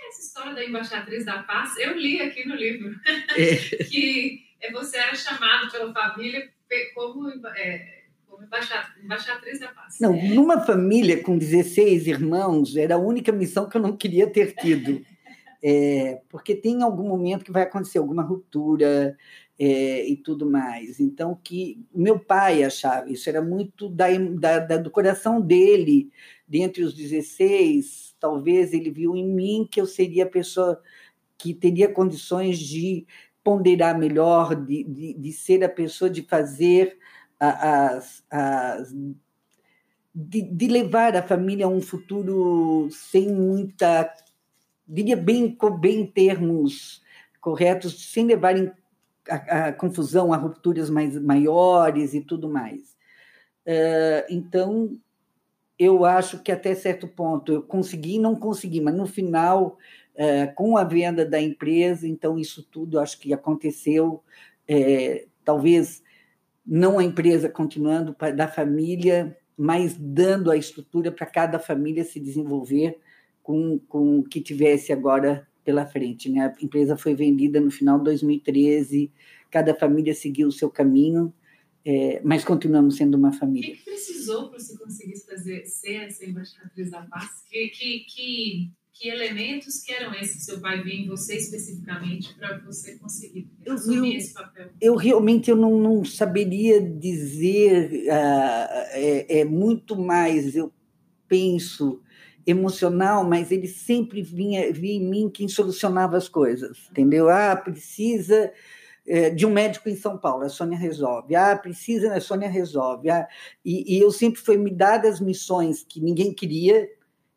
[0.09, 2.95] Essa história da embaixatriz da paz, eu li aqui no livro,
[3.37, 3.57] é.
[3.85, 6.49] que você era chamado pela família
[6.95, 9.99] como, é, como embaixatriz da paz.
[10.01, 14.55] Não, numa família com 16 irmãos, era a única missão que eu não queria ter
[14.55, 15.05] tido.
[15.61, 19.19] É, porque tem algum momento que vai acontecer alguma ruptura,
[19.59, 21.01] é, e tudo mais.
[21.01, 26.11] Então, que meu pai achava, isso era muito da, da, da, do coração dele,
[26.47, 30.81] dentre os 16, talvez ele viu em mim que eu seria a pessoa
[31.37, 33.07] que teria condições de
[33.43, 36.97] ponderar melhor, de, de, de ser a pessoa de fazer
[37.39, 38.25] as.
[38.31, 38.95] as
[40.21, 44.13] de, de levar a família a um futuro sem muita.
[44.87, 47.01] diria bem, bem em termos
[47.41, 48.73] corretos, sem levar em
[49.29, 52.97] a, a confusão, a rupturas mais maiores e tudo mais.
[53.67, 54.97] Uh, então,
[55.79, 59.79] eu acho que até certo ponto eu consegui, não consegui, mas no final,
[60.15, 64.23] uh, com a venda da empresa, então isso tudo acho que aconteceu,
[64.67, 66.03] é, talvez
[66.67, 72.99] não a empresa continuando da família, mas dando a estrutura para cada família se desenvolver
[73.43, 76.31] com, com o que tivesse agora pela frente.
[76.31, 76.41] Né?
[76.47, 79.13] A empresa foi vendida no final de 2013,
[79.51, 81.31] cada família seguiu o seu caminho,
[81.85, 83.75] é, mas continuamos sendo uma família.
[83.75, 87.45] O que, precisou para você conseguir fazer, ser essa embaixadora da paz?
[87.51, 92.35] Que, que, que, que, elementos que eram esses que seu pai viu em você especificamente
[92.37, 94.71] para você conseguir assumir eu, esse papel?
[94.81, 100.73] Eu realmente eu não, não saberia dizer, uh, é, é muito mais, eu
[101.29, 102.01] penso
[102.49, 107.29] emocional, mas ele sempre vinha, via em mim quem solucionava as coisas, entendeu?
[107.29, 108.51] Ah, precisa
[109.07, 111.37] é, de um médico em São Paulo, a Sônia resolve.
[111.37, 113.11] Ah, precisa, a Sônia resolve.
[113.11, 113.29] Ah,
[113.63, 116.89] e, e eu sempre fui me dadas missões que ninguém queria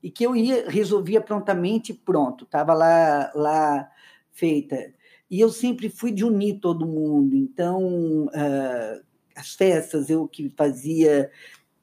[0.02, 3.90] e que eu ia resolvia prontamente, pronto, estava lá lá
[4.32, 4.94] feita.
[5.30, 7.36] E eu sempre fui de unir todo mundo.
[7.36, 9.04] Então, uh,
[9.36, 11.30] as festas eu que fazia,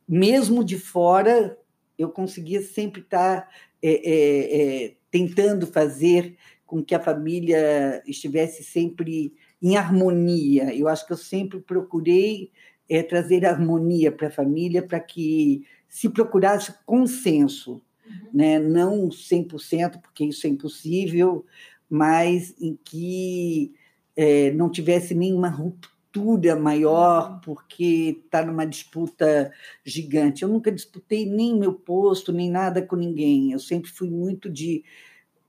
[0.08, 1.56] mesmo de fora,
[1.98, 3.48] eu conseguia sempre estar
[3.82, 10.74] é, é, tentando fazer com que a família estivesse sempre em harmonia.
[10.74, 12.52] Eu acho que eu sempre procurei
[12.88, 18.28] é, trazer harmonia para a família para que se procurasse consenso, uhum.
[18.32, 18.58] né?
[18.58, 21.44] não 100%, porque isso é impossível,
[21.88, 23.72] mas em que
[24.14, 29.52] é, não tivesse nenhuma ruptura postura maior porque está numa disputa
[29.84, 30.42] gigante.
[30.42, 33.52] Eu nunca disputei nem meu posto, nem nada com ninguém.
[33.52, 34.84] Eu sempre fui muito de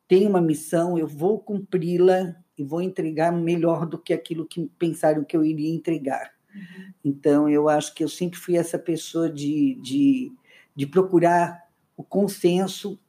[0.08, 5.24] tenho uma missão, eu vou cumpri-la e vou entregar melhor do que aquilo que pensaram
[5.24, 6.34] que eu iria entregar.
[6.54, 6.94] Uhum.
[7.06, 10.32] Então, eu acho que eu sempre fui essa pessoa de, de,
[10.76, 11.64] de procurar
[11.96, 13.00] o consenso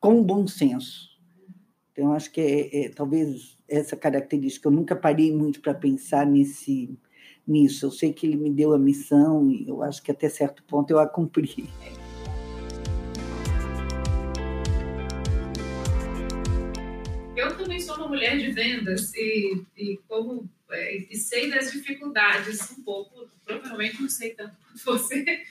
[0.00, 1.10] com bom senso.
[1.92, 4.68] Então, acho que é, é, talvez essa característica.
[4.68, 6.96] Eu nunca parei muito para pensar nesse,
[7.46, 7.86] nisso.
[7.86, 10.90] Eu sei que ele me deu a missão e eu acho que até certo ponto
[10.90, 11.68] eu a cumpri.
[17.36, 22.70] Eu também sou uma mulher de vendas e, e como é, e sei das dificuldades
[22.72, 25.42] um pouco, provavelmente não sei tanto quanto você,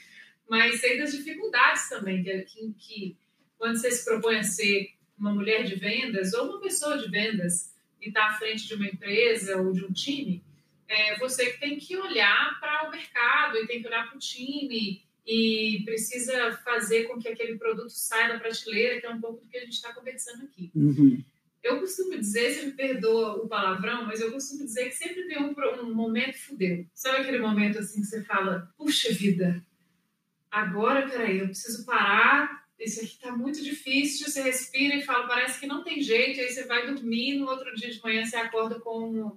[0.49, 3.17] mas sei das dificuldades também que, que, que
[3.57, 7.73] quando você se propõe a ser uma mulher de vendas ou uma pessoa de vendas
[8.01, 10.43] e está à frente de uma empresa ou de um time,
[10.87, 14.19] é você que tem que olhar para o mercado e tem que olhar para o
[14.19, 19.41] time e precisa fazer com que aquele produto saia da prateleira, que é um pouco
[19.41, 20.71] do que a gente está conversando aqui.
[20.75, 21.23] Uhum.
[21.63, 25.41] Eu costumo dizer, você me perdoa o palavrão, mas eu costumo dizer que sempre tem
[25.41, 26.85] um, um momento fudeu.
[26.93, 29.65] Sabe aquele momento assim que você fala, puxa vida,
[30.51, 35.59] agora, peraí, eu preciso parar, isso aqui está muito difícil, você respira e fala, parece
[35.59, 38.79] que não tem jeito, aí você vai dormir, no outro dia de manhã você acorda
[38.79, 39.35] com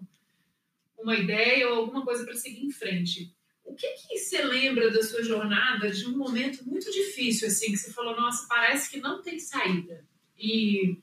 [0.98, 3.33] uma ideia ou alguma coisa para seguir em frente.
[3.64, 7.77] O que que você lembra da sua jornada de um momento muito difícil, assim, que
[7.77, 10.05] você falou, nossa, parece que não tem saída
[10.38, 10.96] e,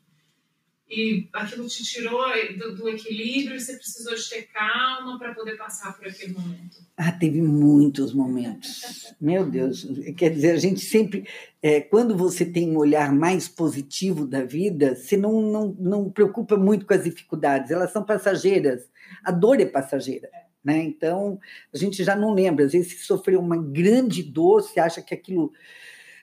[0.89, 2.21] e aquilo te tirou
[2.58, 6.78] do, do equilíbrio e você precisou de ter calma para poder passar por aquele momento?
[6.95, 9.15] Ah, teve muitos momentos.
[9.19, 11.28] Meu Deus, quer dizer, a gente sempre,
[11.62, 16.56] é, quando você tem um olhar mais positivo da vida, você não, não, não preocupa
[16.56, 18.88] muito com as dificuldades, elas são passageiras
[19.24, 20.30] a dor é passageira.
[20.63, 20.78] Né?
[20.84, 21.39] Então,
[21.74, 22.65] a gente já não lembra.
[22.65, 25.52] Às vezes, se sofreu uma grande dor, você acha que aquilo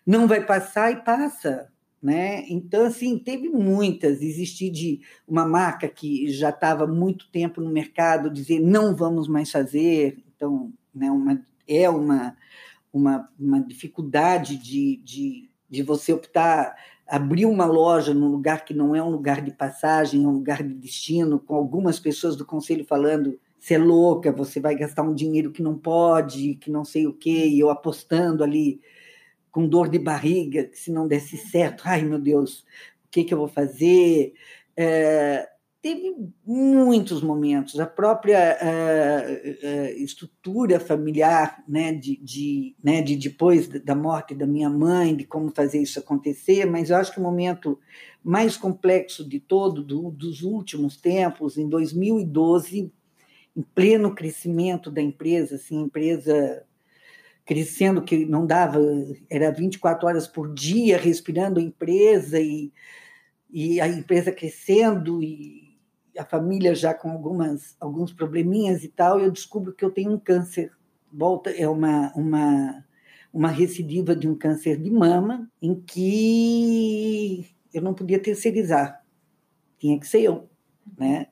[0.07, 1.72] não vai passar e passa.
[2.03, 2.45] Né?
[2.49, 4.21] Então, assim, teve muitas.
[4.21, 9.51] Existir de uma marca que já estava muito tempo no mercado dizer não vamos mais
[9.51, 10.19] fazer.
[10.35, 12.37] Então, né, uma, é uma,
[12.93, 16.75] uma, uma dificuldade de, de, de você optar
[17.07, 20.63] abrir uma loja num lugar que não é um lugar de passagem, é um lugar
[20.63, 25.15] de destino, com algumas pessoas do conselho falando você é louca, você vai gastar um
[25.15, 28.81] dinheiro que não pode, que não sei o quê, e eu apostando ali
[29.53, 32.61] com dor de barriga, que se não desse certo, ai meu Deus,
[33.05, 34.33] o que, que eu vou fazer?
[34.75, 35.47] É,
[35.83, 36.15] teve
[36.47, 37.79] muitos momentos.
[37.81, 44.47] A própria uh, uh, estrutura familiar, né, de, de, né, de depois da morte da
[44.47, 47.79] minha mãe, de como fazer isso acontecer, mas eu acho que o momento
[48.23, 52.93] mais complexo de todo, do, dos últimos tempos, em 2012,
[53.55, 56.65] em pleno crescimento da empresa, assim, empresa
[57.45, 58.79] crescendo que não dava,
[59.29, 62.73] era 24 horas por dia respirando a empresa e,
[63.51, 65.79] e a empresa crescendo e
[66.17, 70.19] a família já com algumas alguns probleminhas e tal, eu descubro que eu tenho um
[70.19, 70.71] câncer.
[71.13, 72.85] Volta é uma uma
[73.33, 79.03] uma recidiva de um câncer de mama em que eu não podia terceirizar,
[79.79, 80.51] tinha que ser eu,
[80.99, 81.29] né?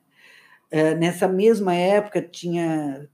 [0.70, 3.08] É, nessa mesma época tinha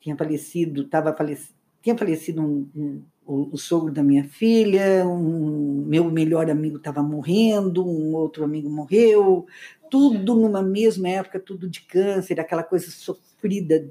[0.00, 5.84] tinha falecido, estava falecido, tinha falecido um, um, o, o, sogro da minha filha, um
[5.86, 9.46] meu melhor amigo estava morrendo, um outro amigo morreu,
[9.90, 13.90] tudo numa mesma época, tudo de câncer, aquela coisa sofrida,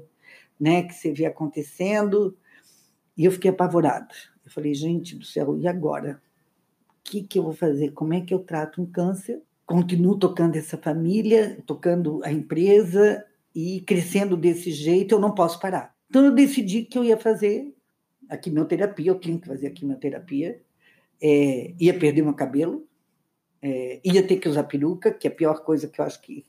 [0.58, 2.36] né, que você vê acontecendo,
[3.16, 4.08] e eu fiquei apavorada.
[4.44, 6.20] Eu falei, gente do céu, e agora?
[6.88, 7.90] O que, que eu vou fazer?
[7.92, 9.42] Como é que eu trato um câncer?
[9.66, 13.24] Continuo tocando essa família, tocando a empresa
[13.54, 15.94] e crescendo desse jeito, eu não posso parar.
[16.08, 17.72] Então eu decidi que eu ia fazer
[18.30, 20.62] a quimioterapia, eu tinha que fazer a quimioterapia,
[21.20, 22.86] é, ia perder meu cabelo,
[23.60, 26.46] é, ia ter que usar peruca, que é a pior coisa que eu acho que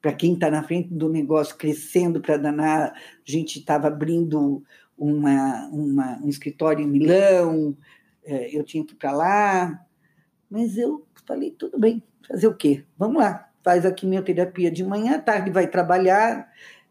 [0.00, 4.64] para quem está na frente do negócio crescendo para danar, a gente estava abrindo
[4.96, 7.76] uma, uma, um escritório em Milão,
[8.24, 9.86] é, eu tinha que ir para lá,
[10.50, 12.84] mas eu falei, tudo bem, fazer o quê?
[12.96, 16.50] Vamos lá, faz a quimioterapia de manhã, à tarde vai trabalhar,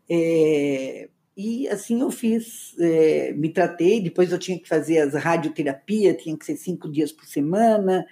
[0.09, 6.15] é, e assim eu fiz, é, me tratei, depois eu tinha que fazer as radioterapia,
[6.15, 8.03] tinha que ser cinco dias por semana,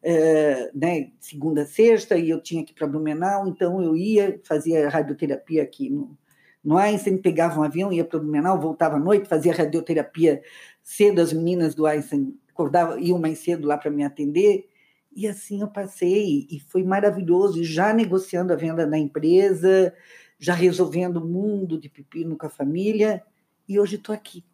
[0.00, 4.88] é, né, segunda sexta, e eu tinha que ir para Blumenau, então eu ia, fazia
[4.88, 6.16] radioterapia aqui no,
[6.62, 10.40] no Einstein, pegava um avião, ia para Blumenau, voltava à noite, fazia radioterapia
[10.80, 14.68] cedo, as meninas do Einstein acordavam, iam mais cedo lá para me atender,
[15.12, 19.92] e assim eu passei, e foi maravilhoso, já negociando a venda da empresa,
[20.40, 23.22] já resolvendo o mundo de pepino com a família,
[23.68, 24.44] e hoje estou aqui.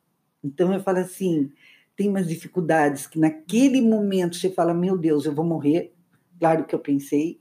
[0.45, 1.51] Então eu falo assim,
[1.97, 5.95] tem umas dificuldades que naquele momento você fala, meu Deus, eu vou morrer,
[6.39, 7.41] claro que eu pensei,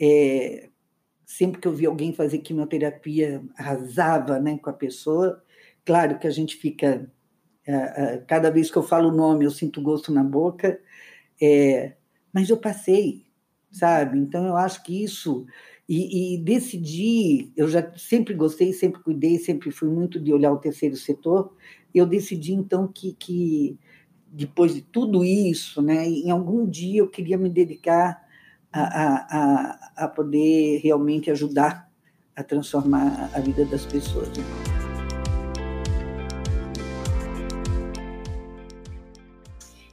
[0.00, 0.68] é,
[1.24, 5.42] sempre que eu vi alguém fazer quimioterapia, arrasava né, com a pessoa.
[5.84, 7.10] Claro que a gente fica.
[7.66, 10.78] Uh, uh, cada vez que eu falo o nome, eu sinto gosto na boca.
[11.40, 11.94] É,
[12.32, 13.26] mas eu passei,
[13.70, 14.18] sabe?
[14.18, 15.46] Então eu acho que isso.
[15.86, 20.58] E, e decidi, eu já sempre gostei, sempre cuidei, sempre fui muito de olhar o
[20.58, 21.54] terceiro setor.
[21.94, 23.78] Eu decidi então que, que
[24.26, 28.24] depois de tudo isso, né, em algum dia eu queria me dedicar
[28.72, 31.88] a, a, a poder realmente ajudar
[32.34, 34.28] a transformar a vida das pessoas.
[34.28, 34.44] Né?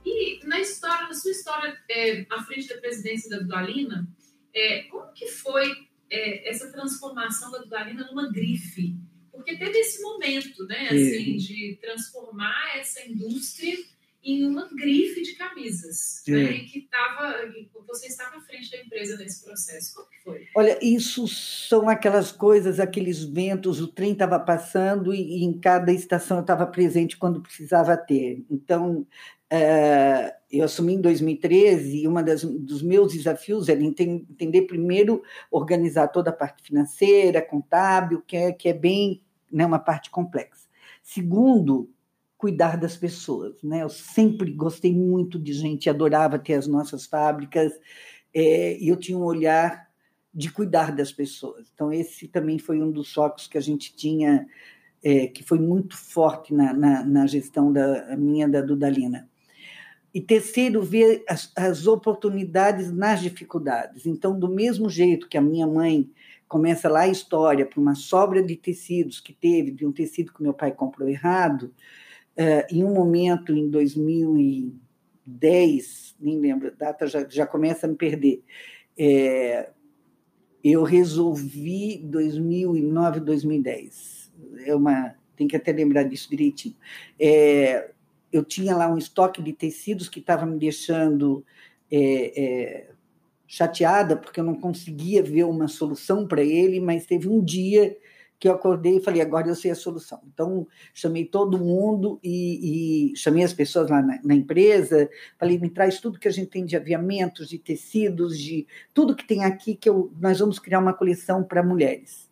[0.03, 4.07] E na história, na sua história é, à frente da presidência da Dudalina,
[4.53, 8.95] é, como que foi é, essa transformação da Dudalina numa grife?
[9.31, 13.77] Porque teve esse momento, né, assim, de transformar essa indústria
[14.23, 16.59] em uma grife de camisas, né?
[16.59, 17.35] Que tava,
[17.87, 19.95] você estava à frente da empresa nesse processo.
[19.95, 20.47] Como que foi?
[20.55, 25.91] Olha, isso são aquelas coisas, aqueles ventos, o trem estava passando e, e, em cada
[25.91, 28.45] estação eu estava presente quando precisava ter.
[28.49, 29.07] Então,
[29.49, 32.13] é, eu assumi em 2013 e um
[32.59, 38.69] dos meus desafios era entender primeiro, organizar toda a parte financeira, contábil, que é, que
[38.69, 40.69] é bem né, uma parte complexa.
[41.01, 41.89] Segundo,
[42.41, 43.61] cuidar das pessoas.
[43.61, 43.83] Né?
[43.83, 47.71] Eu sempre gostei muito de gente, adorava ter as nossas fábricas,
[48.33, 49.87] é, e eu tinha um olhar
[50.33, 51.71] de cuidar das pessoas.
[51.71, 54.47] Então, esse também foi um dos focos que a gente tinha,
[55.03, 59.29] é, que foi muito forte na, na, na, gestão da minha da Dudalina.
[60.11, 64.07] E terceiro, ver as, as oportunidades nas dificuldades.
[64.07, 66.09] Então, do mesmo jeito que a minha mãe
[66.47, 70.41] começa lá a história para uma sobra de tecidos que teve, de um tecido que
[70.41, 71.71] meu pai comprou errado,
[72.69, 78.41] em um momento, em 2010, nem lembro, a data já, já começa a me perder,
[78.97, 79.69] é,
[80.63, 84.31] eu resolvi 2009, 2010.
[84.65, 86.75] É uma, tem que até lembrar disso direitinho.
[87.19, 87.91] É,
[88.31, 91.43] eu tinha lá um estoque de tecidos que estava me deixando
[91.91, 92.89] é, é,
[93.47, 97.97] chateada, porque eu não conseguia ver uma solução para ele, mas teve um dia
[98.41, 100.19] que eu acordei e falei, agora eu sei a solução.
[100.33, 105.69] Então, chamei todo mundo e, e chamei as pessoas lá na, na, empresa, falei, me
[105.69, 108.65] traz tudo que a gente tem de aviamentos, de tecidos, de
[108.95, 112.31] tudo que tem aqui, que eu, nós vamos criar uma coleção para mulheres.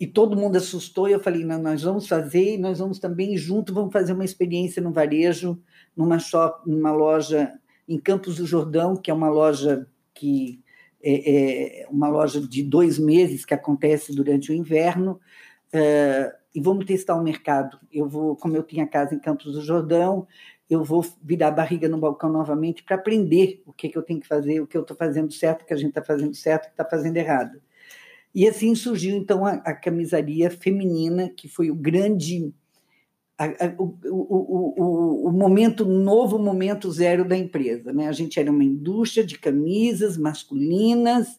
[0.00, 3.36] E todo mundo assustou, e eu falei, não, nós vamos fazer, e nós vamos também
[3.36, 5.56] junto, vamos fazer uma experiência no varejo,
[5.96, 7.52] numa, shop, numa loja
[7.88, 10.60] em Campos do Jordão, que é uma loja que
[11.02, 15.20] é, é uma loja de dois meses que acontece durante o inverno,
[15.72, 17.78] é, e vamos testar o mercado.
[17.92, 20.26] Eu vou, como eu tinha casa em Campos do Jordão,
[20.68, 24.20] eu vou virar a barriga no balcão novamente para aprender o que, que eu tenho
[24.20, 26.64] que fazer, o que eu estou fazendo certo, o que a gente está fazendo certo,
[26.64, 27.60] o que está fazendo errado.
[28.34, 32.52] E assim surgiu, então, a, a camisaria feminina, que foi o grande.
[33.38, 37.92] A, a, o, o, o, momento novo, momento zero da empresa.
[37.92, 38.08] Né?
[38.08, 41.38] A gente era uma indústria de camisas masculinas,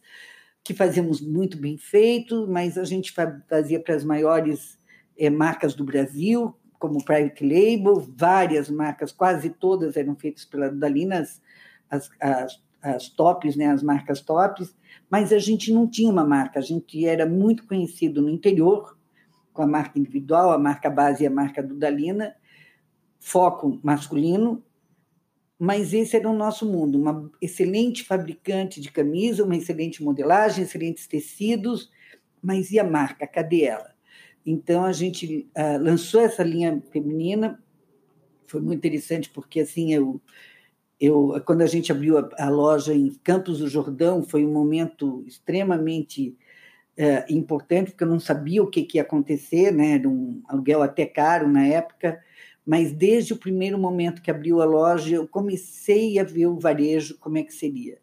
[0.64, 3.14] que fazíamos muito bem feito, mas a gente
[3.50, 4.78] fazia para as maiores
[5.18, 11.42] é, marcas do Brasil, como Private Label, várias marcas, quase todas eram feitas pela Dalinas,
[11.90, 14.76] as, as, as tops, né, as marcas tops,
[15.10, 18.97] mas a gente não tinha uma marca, a gente era muito conhecido no interior,
[19.58, 22.36] com a marca individual, a marca base e a marca Dudalina,
[23.20, 24.64] foco masculino,
[25.58, 31.08] mas esse era o nosso mundo, uma excelente fabricante de camisa, uma excelente modelagem, excelentes
[31.08, 31.90] tecidos,
[32.40, 33.96] mas e a marca, cadê ela?
[34.46, 37.60] Então a gente uh, lançou essa linha feminina,
[38.46, 40.22] foi muito interessante porque assim eu
[41.00, 45.24] eu, quando a gente abriu a, a, loja em Campos do Jordão, foi um momento
[45.28, 46.36] extremamente
[46.98, 49.92] é, importante, porque eu não sabia o que, que ia acontecer, né?
[49.92, 52.20] era um aluguel até caro na época,
[52.66, 57.18] mas desde o primeiro momento que abriu a loja, eu comecei a ver o varejo,
[57.20, 58.00] como é que seria.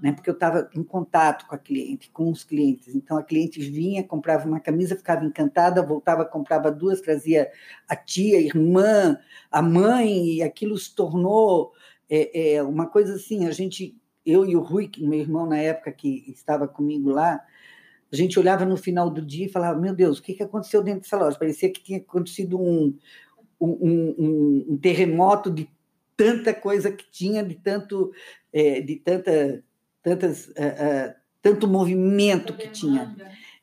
[0.00, 0.12] Né?
[0.12, 2.94] Porque eu estava em contato com a cliente, com os clientes.
[2.94, 7.50] Então, a cliente vinha, comprava uma camisa, ficava encantada, voltava, comprava duas, trazia
[7.88, 9.18] a tia, a irmã,
[9.50, 11.72] a mãe, e aquilo se tornou
[12.10, 15.90] é, é uma coisa assim, a gente, eu e o Rui, meu irmão na época
[15.90, 17.40] que estava comigo lá,
[18.14, 20.82] a gente olhava no final do dia e falava, meu Deus, o que, que aconteceu
[20.82, 21.36] dentro dessa loja?
[21.36, 22.96] Parecia que tinha acontecido um,
[23.60, 25.68] um, um, um terremoto de
[26.16, 28.12] tanta coisa que tinha, de tanto,
[28.52, 29.64] é, de tanta,
[30.00, 33.16] tantas, uh, uh, tanto movimento que tinha.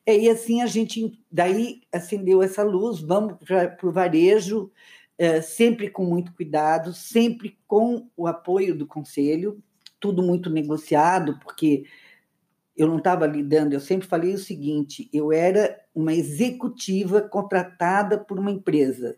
[0.04, 4.70] É, e assim a gente daí acendeu essa luz, vamos para o varejo,
[5.16, 9.62] é, sempre com muito cuidado, sempre com o apoio do conselho,
[9.98, 11.84] tudo muito negociado, porque
[12.76, 18.38] eu não estava lidando, eu sempre falei o seguinte: eu era uma executiva contratada por
[18.38, 19.16] uma empresa.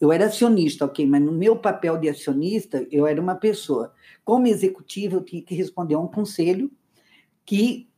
[0.00, 3.92] Eu era acionista, ok, mas no meu papel de acionista, eu era uma pessoa.
[4.24, 6.70] Como executiva, eu tinha que responder a um conselho
[7.44, 7.88] que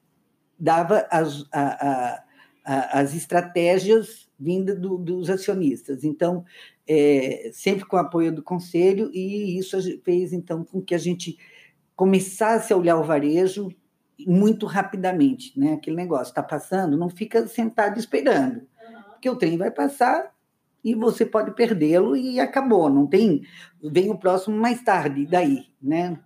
[0.58, 2.24] dava as, a, a,
[2.64, 6.04] a, as estratégias vindas do, dos acionistas.
[6.04, 6.44] Então,
[6.86, 11.38] é, sempre com o apoio do conselho, e isso fez então com que a gente
[11.96, 13.70] começasse a olhar o varejo
[14.20, 15.74] muito rapidamente, né?
[15.74, 19.02] Aquele negócio está passando, não fica sentado esperando, uhum.
[19.10, 20.32] porque o trem vai passar
[20.82, 23.42] e você pode perdê-lo e acabou, não tem,
[23.82, 26.18] vem o próximo mais tarde, daí, né?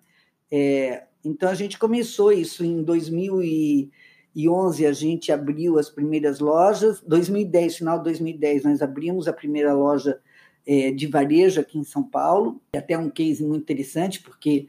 [0.50, 7.78] É, então a gente começou isso em 2011, a gente abriu as primeiras lojas, 2010,
[7.78, 10.20] final de 2010 nós abrimos a primeira loja
[10.66, 12.60] é, de varejo aqui em São Paulo.
[12.76, 14.68] Até um case muito interessante, porque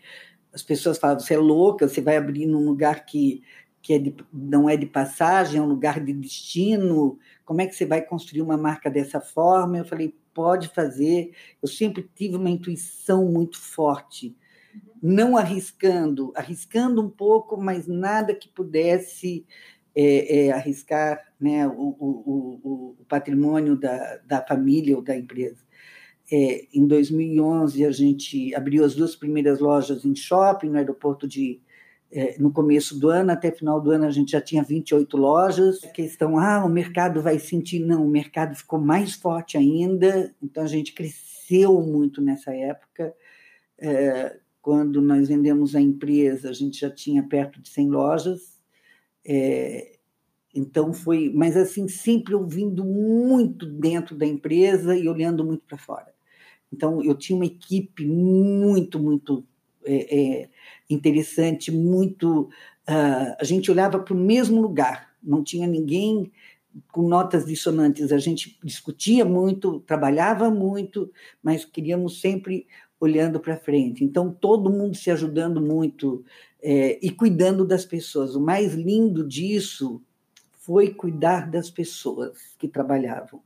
[0.54, 3.44] as pessoas falam: você é louca, você vai abrir num lugar que,
[3.82, 7.18] que é de, não é de passagem, é um lugar de destino.
[7.46, 9.78] Como é que você vai construir uma marca dessa forma?
[9.78, 11.34] Eu falei: pode fazer.
[11.62, 14.36] Eu sempre tive uma intuição muito forte,
[15.02, 19.46] não arriscando, arriscando um pouco, mas nada que pudesse.
[19.94, 25.62] É, é, arriscar né, o, o, o, patrimônio da, da família ou da empresa.
[26.32, 31.60] É, em 2011, a gente abriu as duas primeiras lojas em shopping, no aeroporto de.
[32.14, 35.84] É, no começo do ano, até final do ano, a gente já tinha 28 lojas.
[35.84, 37.80] A questão, ah, o mercado vai sentir.
[37.80, 43.14] Não, o mercado ficou mais forte ainda, então a gente cresceu muito nessa época.
[43.78, 48.60] É, quando nós vendemos a empresa, a gente já tinha perto de 100 lojas.
[49.26, 49.98] É,
[50.54, 56.14] então foi, mas assim, sempre ouvindo muito dentro da empresa e olhando muito para fora.
[56.72, 59.44] Então, eu tinha uma equipe muito, muito
[59.86, 60.50] é, é,
[60.90, 62.50] interessante, muito.
[62.88, 66.32] Uh, a gente olhava para o mesmo lugar, não tinha ninguém
[66.92, 68.12] com notas dissonantes.
[68.12, 71.12] A gente discutia muito, trabalhava muito,
[71.44, 72.68] mas queríamos sempre
[73.00, 74.04] olhando para frente.
[74.04, 76.24] Então, todo mundo se ajudando muito
[76.62, 78.36] é, e cuidando das pessoas.
[78.36, 80.02] O mais lindo disso
[80.52, 83.42] foi cuidar das pessoas que trabalhavam.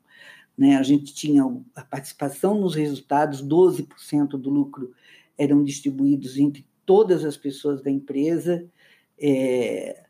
[0.58, 0.78] Né?
[0.78, 1.44] A gente tinha
[1.76, 4.94] a participação nos resultados, 12% do lucro
[5.38, 8.66] eram distribuídos entre todas as pessoas da empresa.
[9.20, 10.04] É,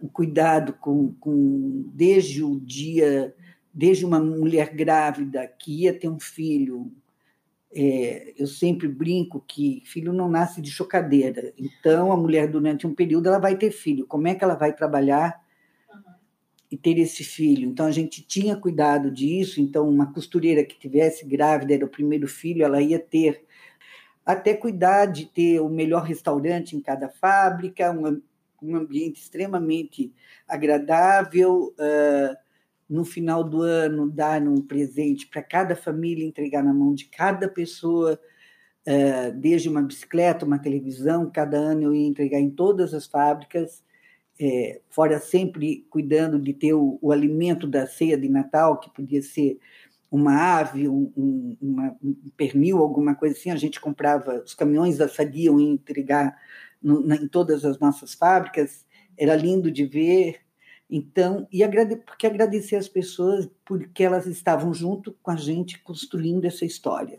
[0.00, 3.34] o cuidado com, com, desde o dia,
[3.72, 6.92] desde uma mulher grávida que ia ter um filho.
[7.74, 11.54] É, eu sempre brinco que filho não nasce de chocadeira.
[11.56, 14.06] Então, a mulher, durante um período, ela vai ter filho.
[14.06, 15.41] Como é que ela vai trabalhar
[16.72, 17.68] e ter esse filho.
[17.68, 19.60] Então a gente tinha cuidado disso.
[19.60, 23.44] Então uma costureira que tivesse grávida era o primeiro filho, ela ia ter
[24.24, 28.18] até cuidar de ter o melhor restaurante em cada fábrica, uma,
[28.62, 30.10] um ambiente extremamente
[30.48, 31.74] agradável.
[31.78, 32.42] Uh,
[32.88, 37.48] no final do ano, dar um presente para cada família, entregar na mão de cada
[37.48, 38.20] pessoa,
[39.40, 41.30] desde uma bicicleta, uma televisão.
[41.30, 43.82] Cada ano eu ia entregar em todas as fábricas,
[44.40, 49.22] é, fora sempre cuidando de ter o, o, alimento da ceia de Natal, que podia
[49.22, 49.58] ser
[50.10, 53.50] uma ave, um, um, uma, um pernil, alguma coisa assim.
[53.50, 56.36] A gente comprava, os caminhões da Sadia iam entregar
[56.82, 58.84] no, na, em todas as nossas fábricas.
[59.16, 60.40] Era lindo de ver.
[60.90, 66.44] Então, e agrade, porque agradecer as pessoas porque elas estavam junto com a gente construindo
[66.44, 67.16] essa história.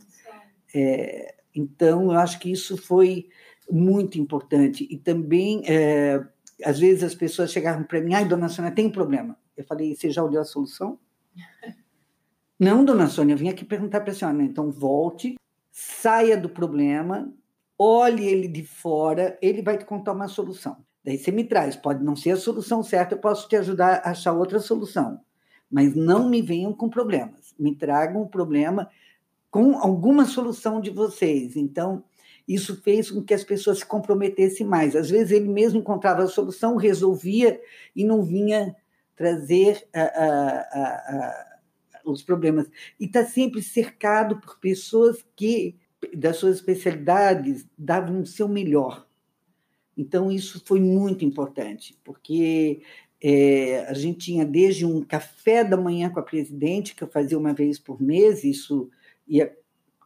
[0.76, 3.30] É, então, eu acho que isso foi
[3.70, 4.88] muito importante.
[4.90, 6.24] E também, é,
[6.64, 9.38] às vezes, as pessoas chegavam para mim: ai, dona Sônia, tem um problema.
[9.56, 11.00] Eu falei: você já olhou a solução?
[12.60, 14.38] Não, dona Sônia, eu vim aqui perguntar para a senhora.
[14.38, 14.46] Né?
[14.46, 15.36] Então, volte,
[15.72, 17.34] saia do problema,
[17.78, 20.78] olhe ele de fora, ele vai te contar uma solução.
[21.04, 24.12] Daí você me traz, pode não ser a solução certa, eu posso te ajudar a
[24.12, 25.20] achar outra solução.
[25.70, 27.54] Mas não me venham com problemas.
[27.60, 28.90] Me tragam o um problema
[29.50, 31.58] com alguma solução de vocês.
[31.58, 32.04] Então,
[32.48, 34.96] isso fez com que as pessoas se comprometessem mais.
[34.96, 37.60] Às vezes ele mesmo encontrava a solução, resolvia
[37.96, 38.76] e não vinha
[39.16, 41.60] trazer a, a, a,
[42.06, 42.68] os problemas.
[43.00, 45.76] E está sempre cercado por pessoas que,
[46.14, 49.08] das suas especialidades, davam o seu melhor.
[49.98, 52.82] Então, isso foi muito importante, porque
[53.22, 57.38] é, a gente tinha desde um café da manhã com a presidente, que eu fazia
[57.38, 58.90] uma vez por mês, isso
[59.28, 59.56] ia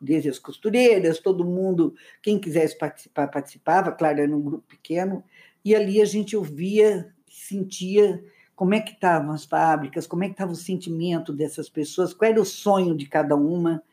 [0.02, 5.24] desde as costureiras, todo mundo, quem quisesse participar, participava, claro, era um grupo pequeno,
[5.64, 8.24] e ali a gente ouvia, sentia
[8.56, 12.32] como é que estavam as fábricas, como é que estava o sentimento dessas pessoas, qual
[12.32, 13.84] era o sonho de cada uma.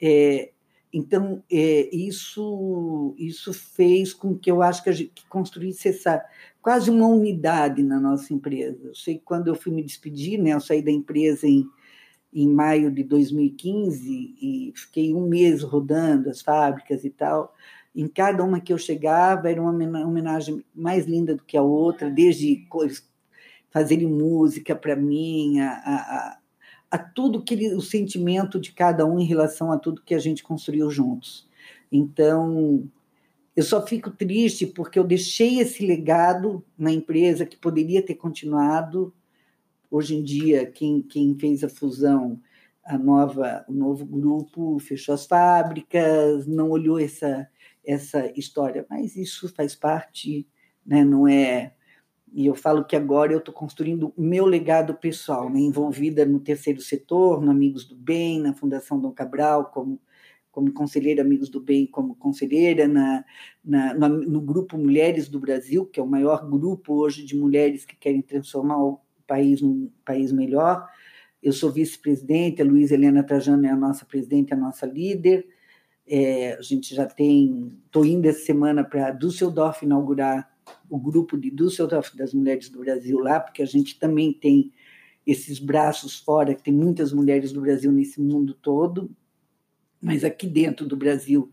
[0.00, 0.52] É,
[0.92, 6.24] então, é, isso, isso fez com que eu acho que, a gente, construísse essa,
[6.62, 8.78] quase uma unidade na nossa empresa.
[8.84, 11.68] Eu sei que quando eu fui me despedir, né, eu saí da empresa em,
[12.34, 17.54] em maio de 2015 e fiquei um mês rodando as fábricas e tal.
[17.94, 19.70] Em cada uma que eu chegava era uma
[20.04, 22.66] homenagem mais linda do que a outra, desde
[23.70, 26.38] fazerem música para mim, a, a
[26.94, 30.44] a tudo que o sentimento de cada um em relação a tudo que a gente
[30.44, 31.44] construiu juntos.
[31.90, 32.88] Então,
[33.56, 39.12] eu só fico triste porque eu deixei esse legado na empresa que poderia ter continuado.
[39.94, 42.40] Hoje em dia, quem, quem fez a fusão,
[42.84, 47.48] a nova, o novo grupo fechou as fábricas, não olhou essa,
[47.86, 50.48] essa história, mas isso faz parte,
[50.84, 51.04] né?
[51.04, 51.74] não é
[52.32, 55.60] e eu falo que agora eu estou construindo o meu legado pessoal, né?
[55.60, 60.00] envolvida no terceiro setor, no Amigos do Bem, na Fundação Dom Cabral, como,
[60.50, 63.24] como conselheira Amigos do Bem, como conselheira na,
[63.64, 67.84] na no, no, Grupo Mulheres do Brasil, que é o maior grupo hoje de mulheres
[67.84, 70.86] que querem transformar o país num país melhor.
[71.42, 75.46] Eu sou vice-presidente, a Luísa Helena Trajano é a nossa presidente, a nossa líder.
[76.06, 80.50] É, a gente já tem, estou indo essa semana para Düsseldorf inaugurar
[80.88, 84.72] o grupo de Düsseldorf das mulheres do Brasil lá, porque a gente também tem
[85.26, 89.10] esses braços fora, que tem muitas mulheres do Brasil nesse mundo todo,
[90.00, 91.50] mas aqui dentro do Brasil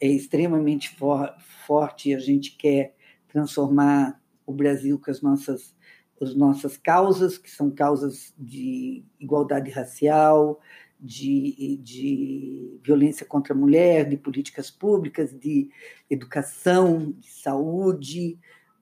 [0.00, 1.34] é extremamente for,
[1.66, 2.94] forte e a gente quer
[3.28, 5.74] transformar o Brasil com as nossas
[6.22, 10.60] as nossas causas, que são causas de igualdade racial,
[11.02, 15.68] de, de violência contra a mulher, de políticas públicas, de
[16.08, 18.38] educação, de saúde,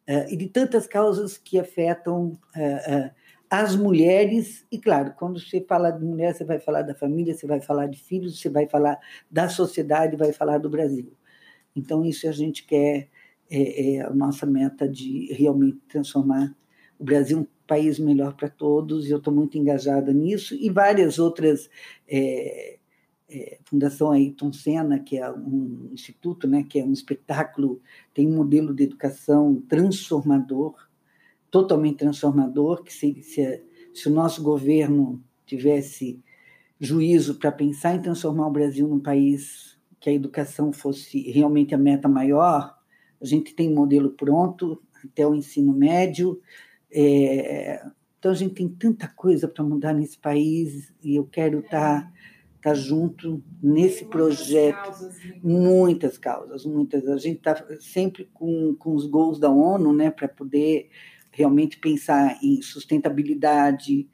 [0.07, 3.11] uh, e de tantas causas que afetam uh, uh,
[3.49, 4.66] as mulheres.
[4.70, 7.86] E, claro, quando você fala de mulher, você vai falar da família, você vai falar
[7.86, 8.99] de filhos, você vai falar
[9.30, 11.12] da sociedade, vai falar do Brasil.
[11.74, 13.09] Então, isso a gente quer,
[13.51, 16.55] é, é a nossa meta de realmente transformar
[17.01, 21.18] o Brasil um país melhor para todos, e eu estou muito engajada nisso, e várias
[21.18, 21.70] outras.
[22.07, 22.76] É,
[23.32, 27.80] é, Fundação Ayrton Senna, que é um instituto, né, que é um espetáculo,
[28.12, 30.74] tem um modelo de educação transformador,
[31.48, 33.62] totalmente transformador, que se, se,
[33.94, 36.20] se o nosso governo tivesse
[36.80, 41.78] juízo para pensar em transformar o Brasil num país que a educação fosse realmente a
[41.78, 42.76] meta maior,
[43.20, 46.40] a gente tem um modelo pronto até o ensino médio,
[46.93, 47.82] é,
[48.20, 52.12] então a gente tem tanta coisa para mudar nesse país e eu quero estar tá,
[52.61, 54.76] tá junto nesse projeto.
[54.76, 55.41] Causas, né?
[55.43, 57.09] Muitas causas, muitas.
[57.09, 60.91] A gente está sempre com, com os gols da ONU, né, para poder
[61.32, 64.07] realmente pensar em sustentabilidade,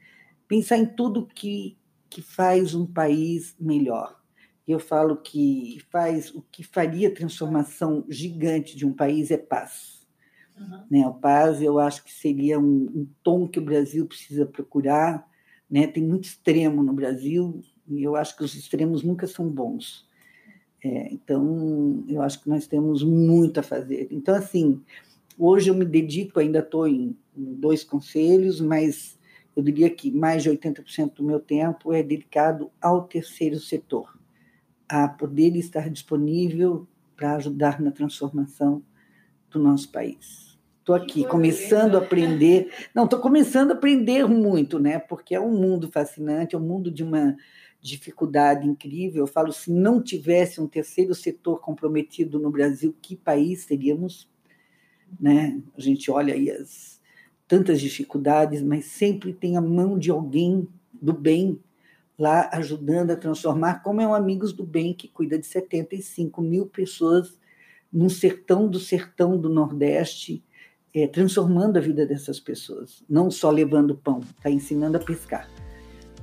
[0.47, 1.77] pensar em tudo que,
[2.09, 4.17] que faz um país melhor.
[4.65, 9.96] Eu falo que faz o que faria transformação gigante de um país é paz
[10.59, 10.83] Uhum.
[10.89, 11.03] Né?
[11.03, 15.27] A paz, eu acho que seria um, um, tom que o Brasil precisa procurar.
[15.69, 15.87] Né?
[15.87, 20.07] Tem muito extremo no Brasil e eu acho que os extremos nunca são bons.
[20.83, 24.07] É, então, eu acho que nós temos muito a fazer.
[24.11, 24.81] Então, assim,
[25.37, 29.17] hoje eu me dedico, ainda estou em, em dois conselhos, mas
[29.55, 34.17] eu diria que mais de 80% do meu tempo é dedicado ao terceiro setor,
[34.87, 38.83] a poder estar disponível para ajudar na transformação
[39.49, 40.46] do nosso país.
[40.87, 42.71] Estou aqui começando a aprender.
[42.95, 44.97] Não, estou começando a aprender muito, né?
[44.97, 47.35] Porque é um mundo fascinante, é um mundo de uma
[47.81, 49.23] dificuldade incrível.
[49.23, 54.29] Eu falo, se não tivesse um terceiro setor comprometido no Brasil, que país seríamos?
[55.19, 55.61] Né?
[55.77, 57.01] A gente olha aí as
[57.49, 61.59] tantas dificuldades, mas sempre tem a mão de alguém do bem
[62.17, 66.65] lá ajudando a transformar, como é o Amigos do Bem, que cuida de 75 mil
[66.65, 67.37] pessoas
[67.91, 70.45] num sertão do sertão do Nordeste,
[70.97, 75.47] é, transformando a vida dessas pessoas, não só levando pão, está ensinando a pescar.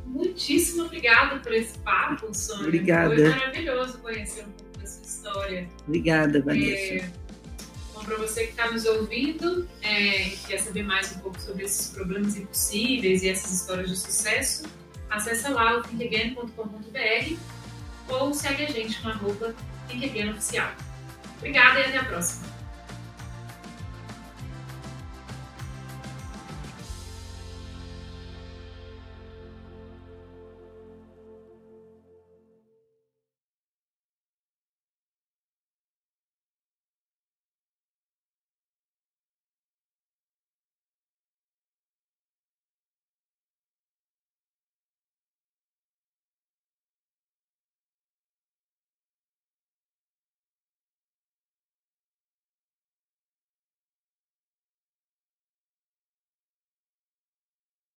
[0.05, 2.65] Muitíssimo obrigada por esse papo, Sônia.
[2.65, 3.15] Obrigada.
[3.15, 5.69] Foi maravilhoso conhecer um pouco da sua história.
[5.87, 7.05] Obrigada, Vanessa.
[7.05, 7.11] É,
[7.95, 11.91] bom, para você que está nos ouvindo, é, quer saber mais um pouco sobre esses
[11.91, 14.65] problemas impossíveis e essas histórias de sucesso,
[15.09, 17.37] acessa lá o thinkagain.com.br
[18.09, 19.55] ou segue a gente no arroba
[20.33, 20.73] Oficial.
[21.39, 22.54] Obrigada e até a próxima.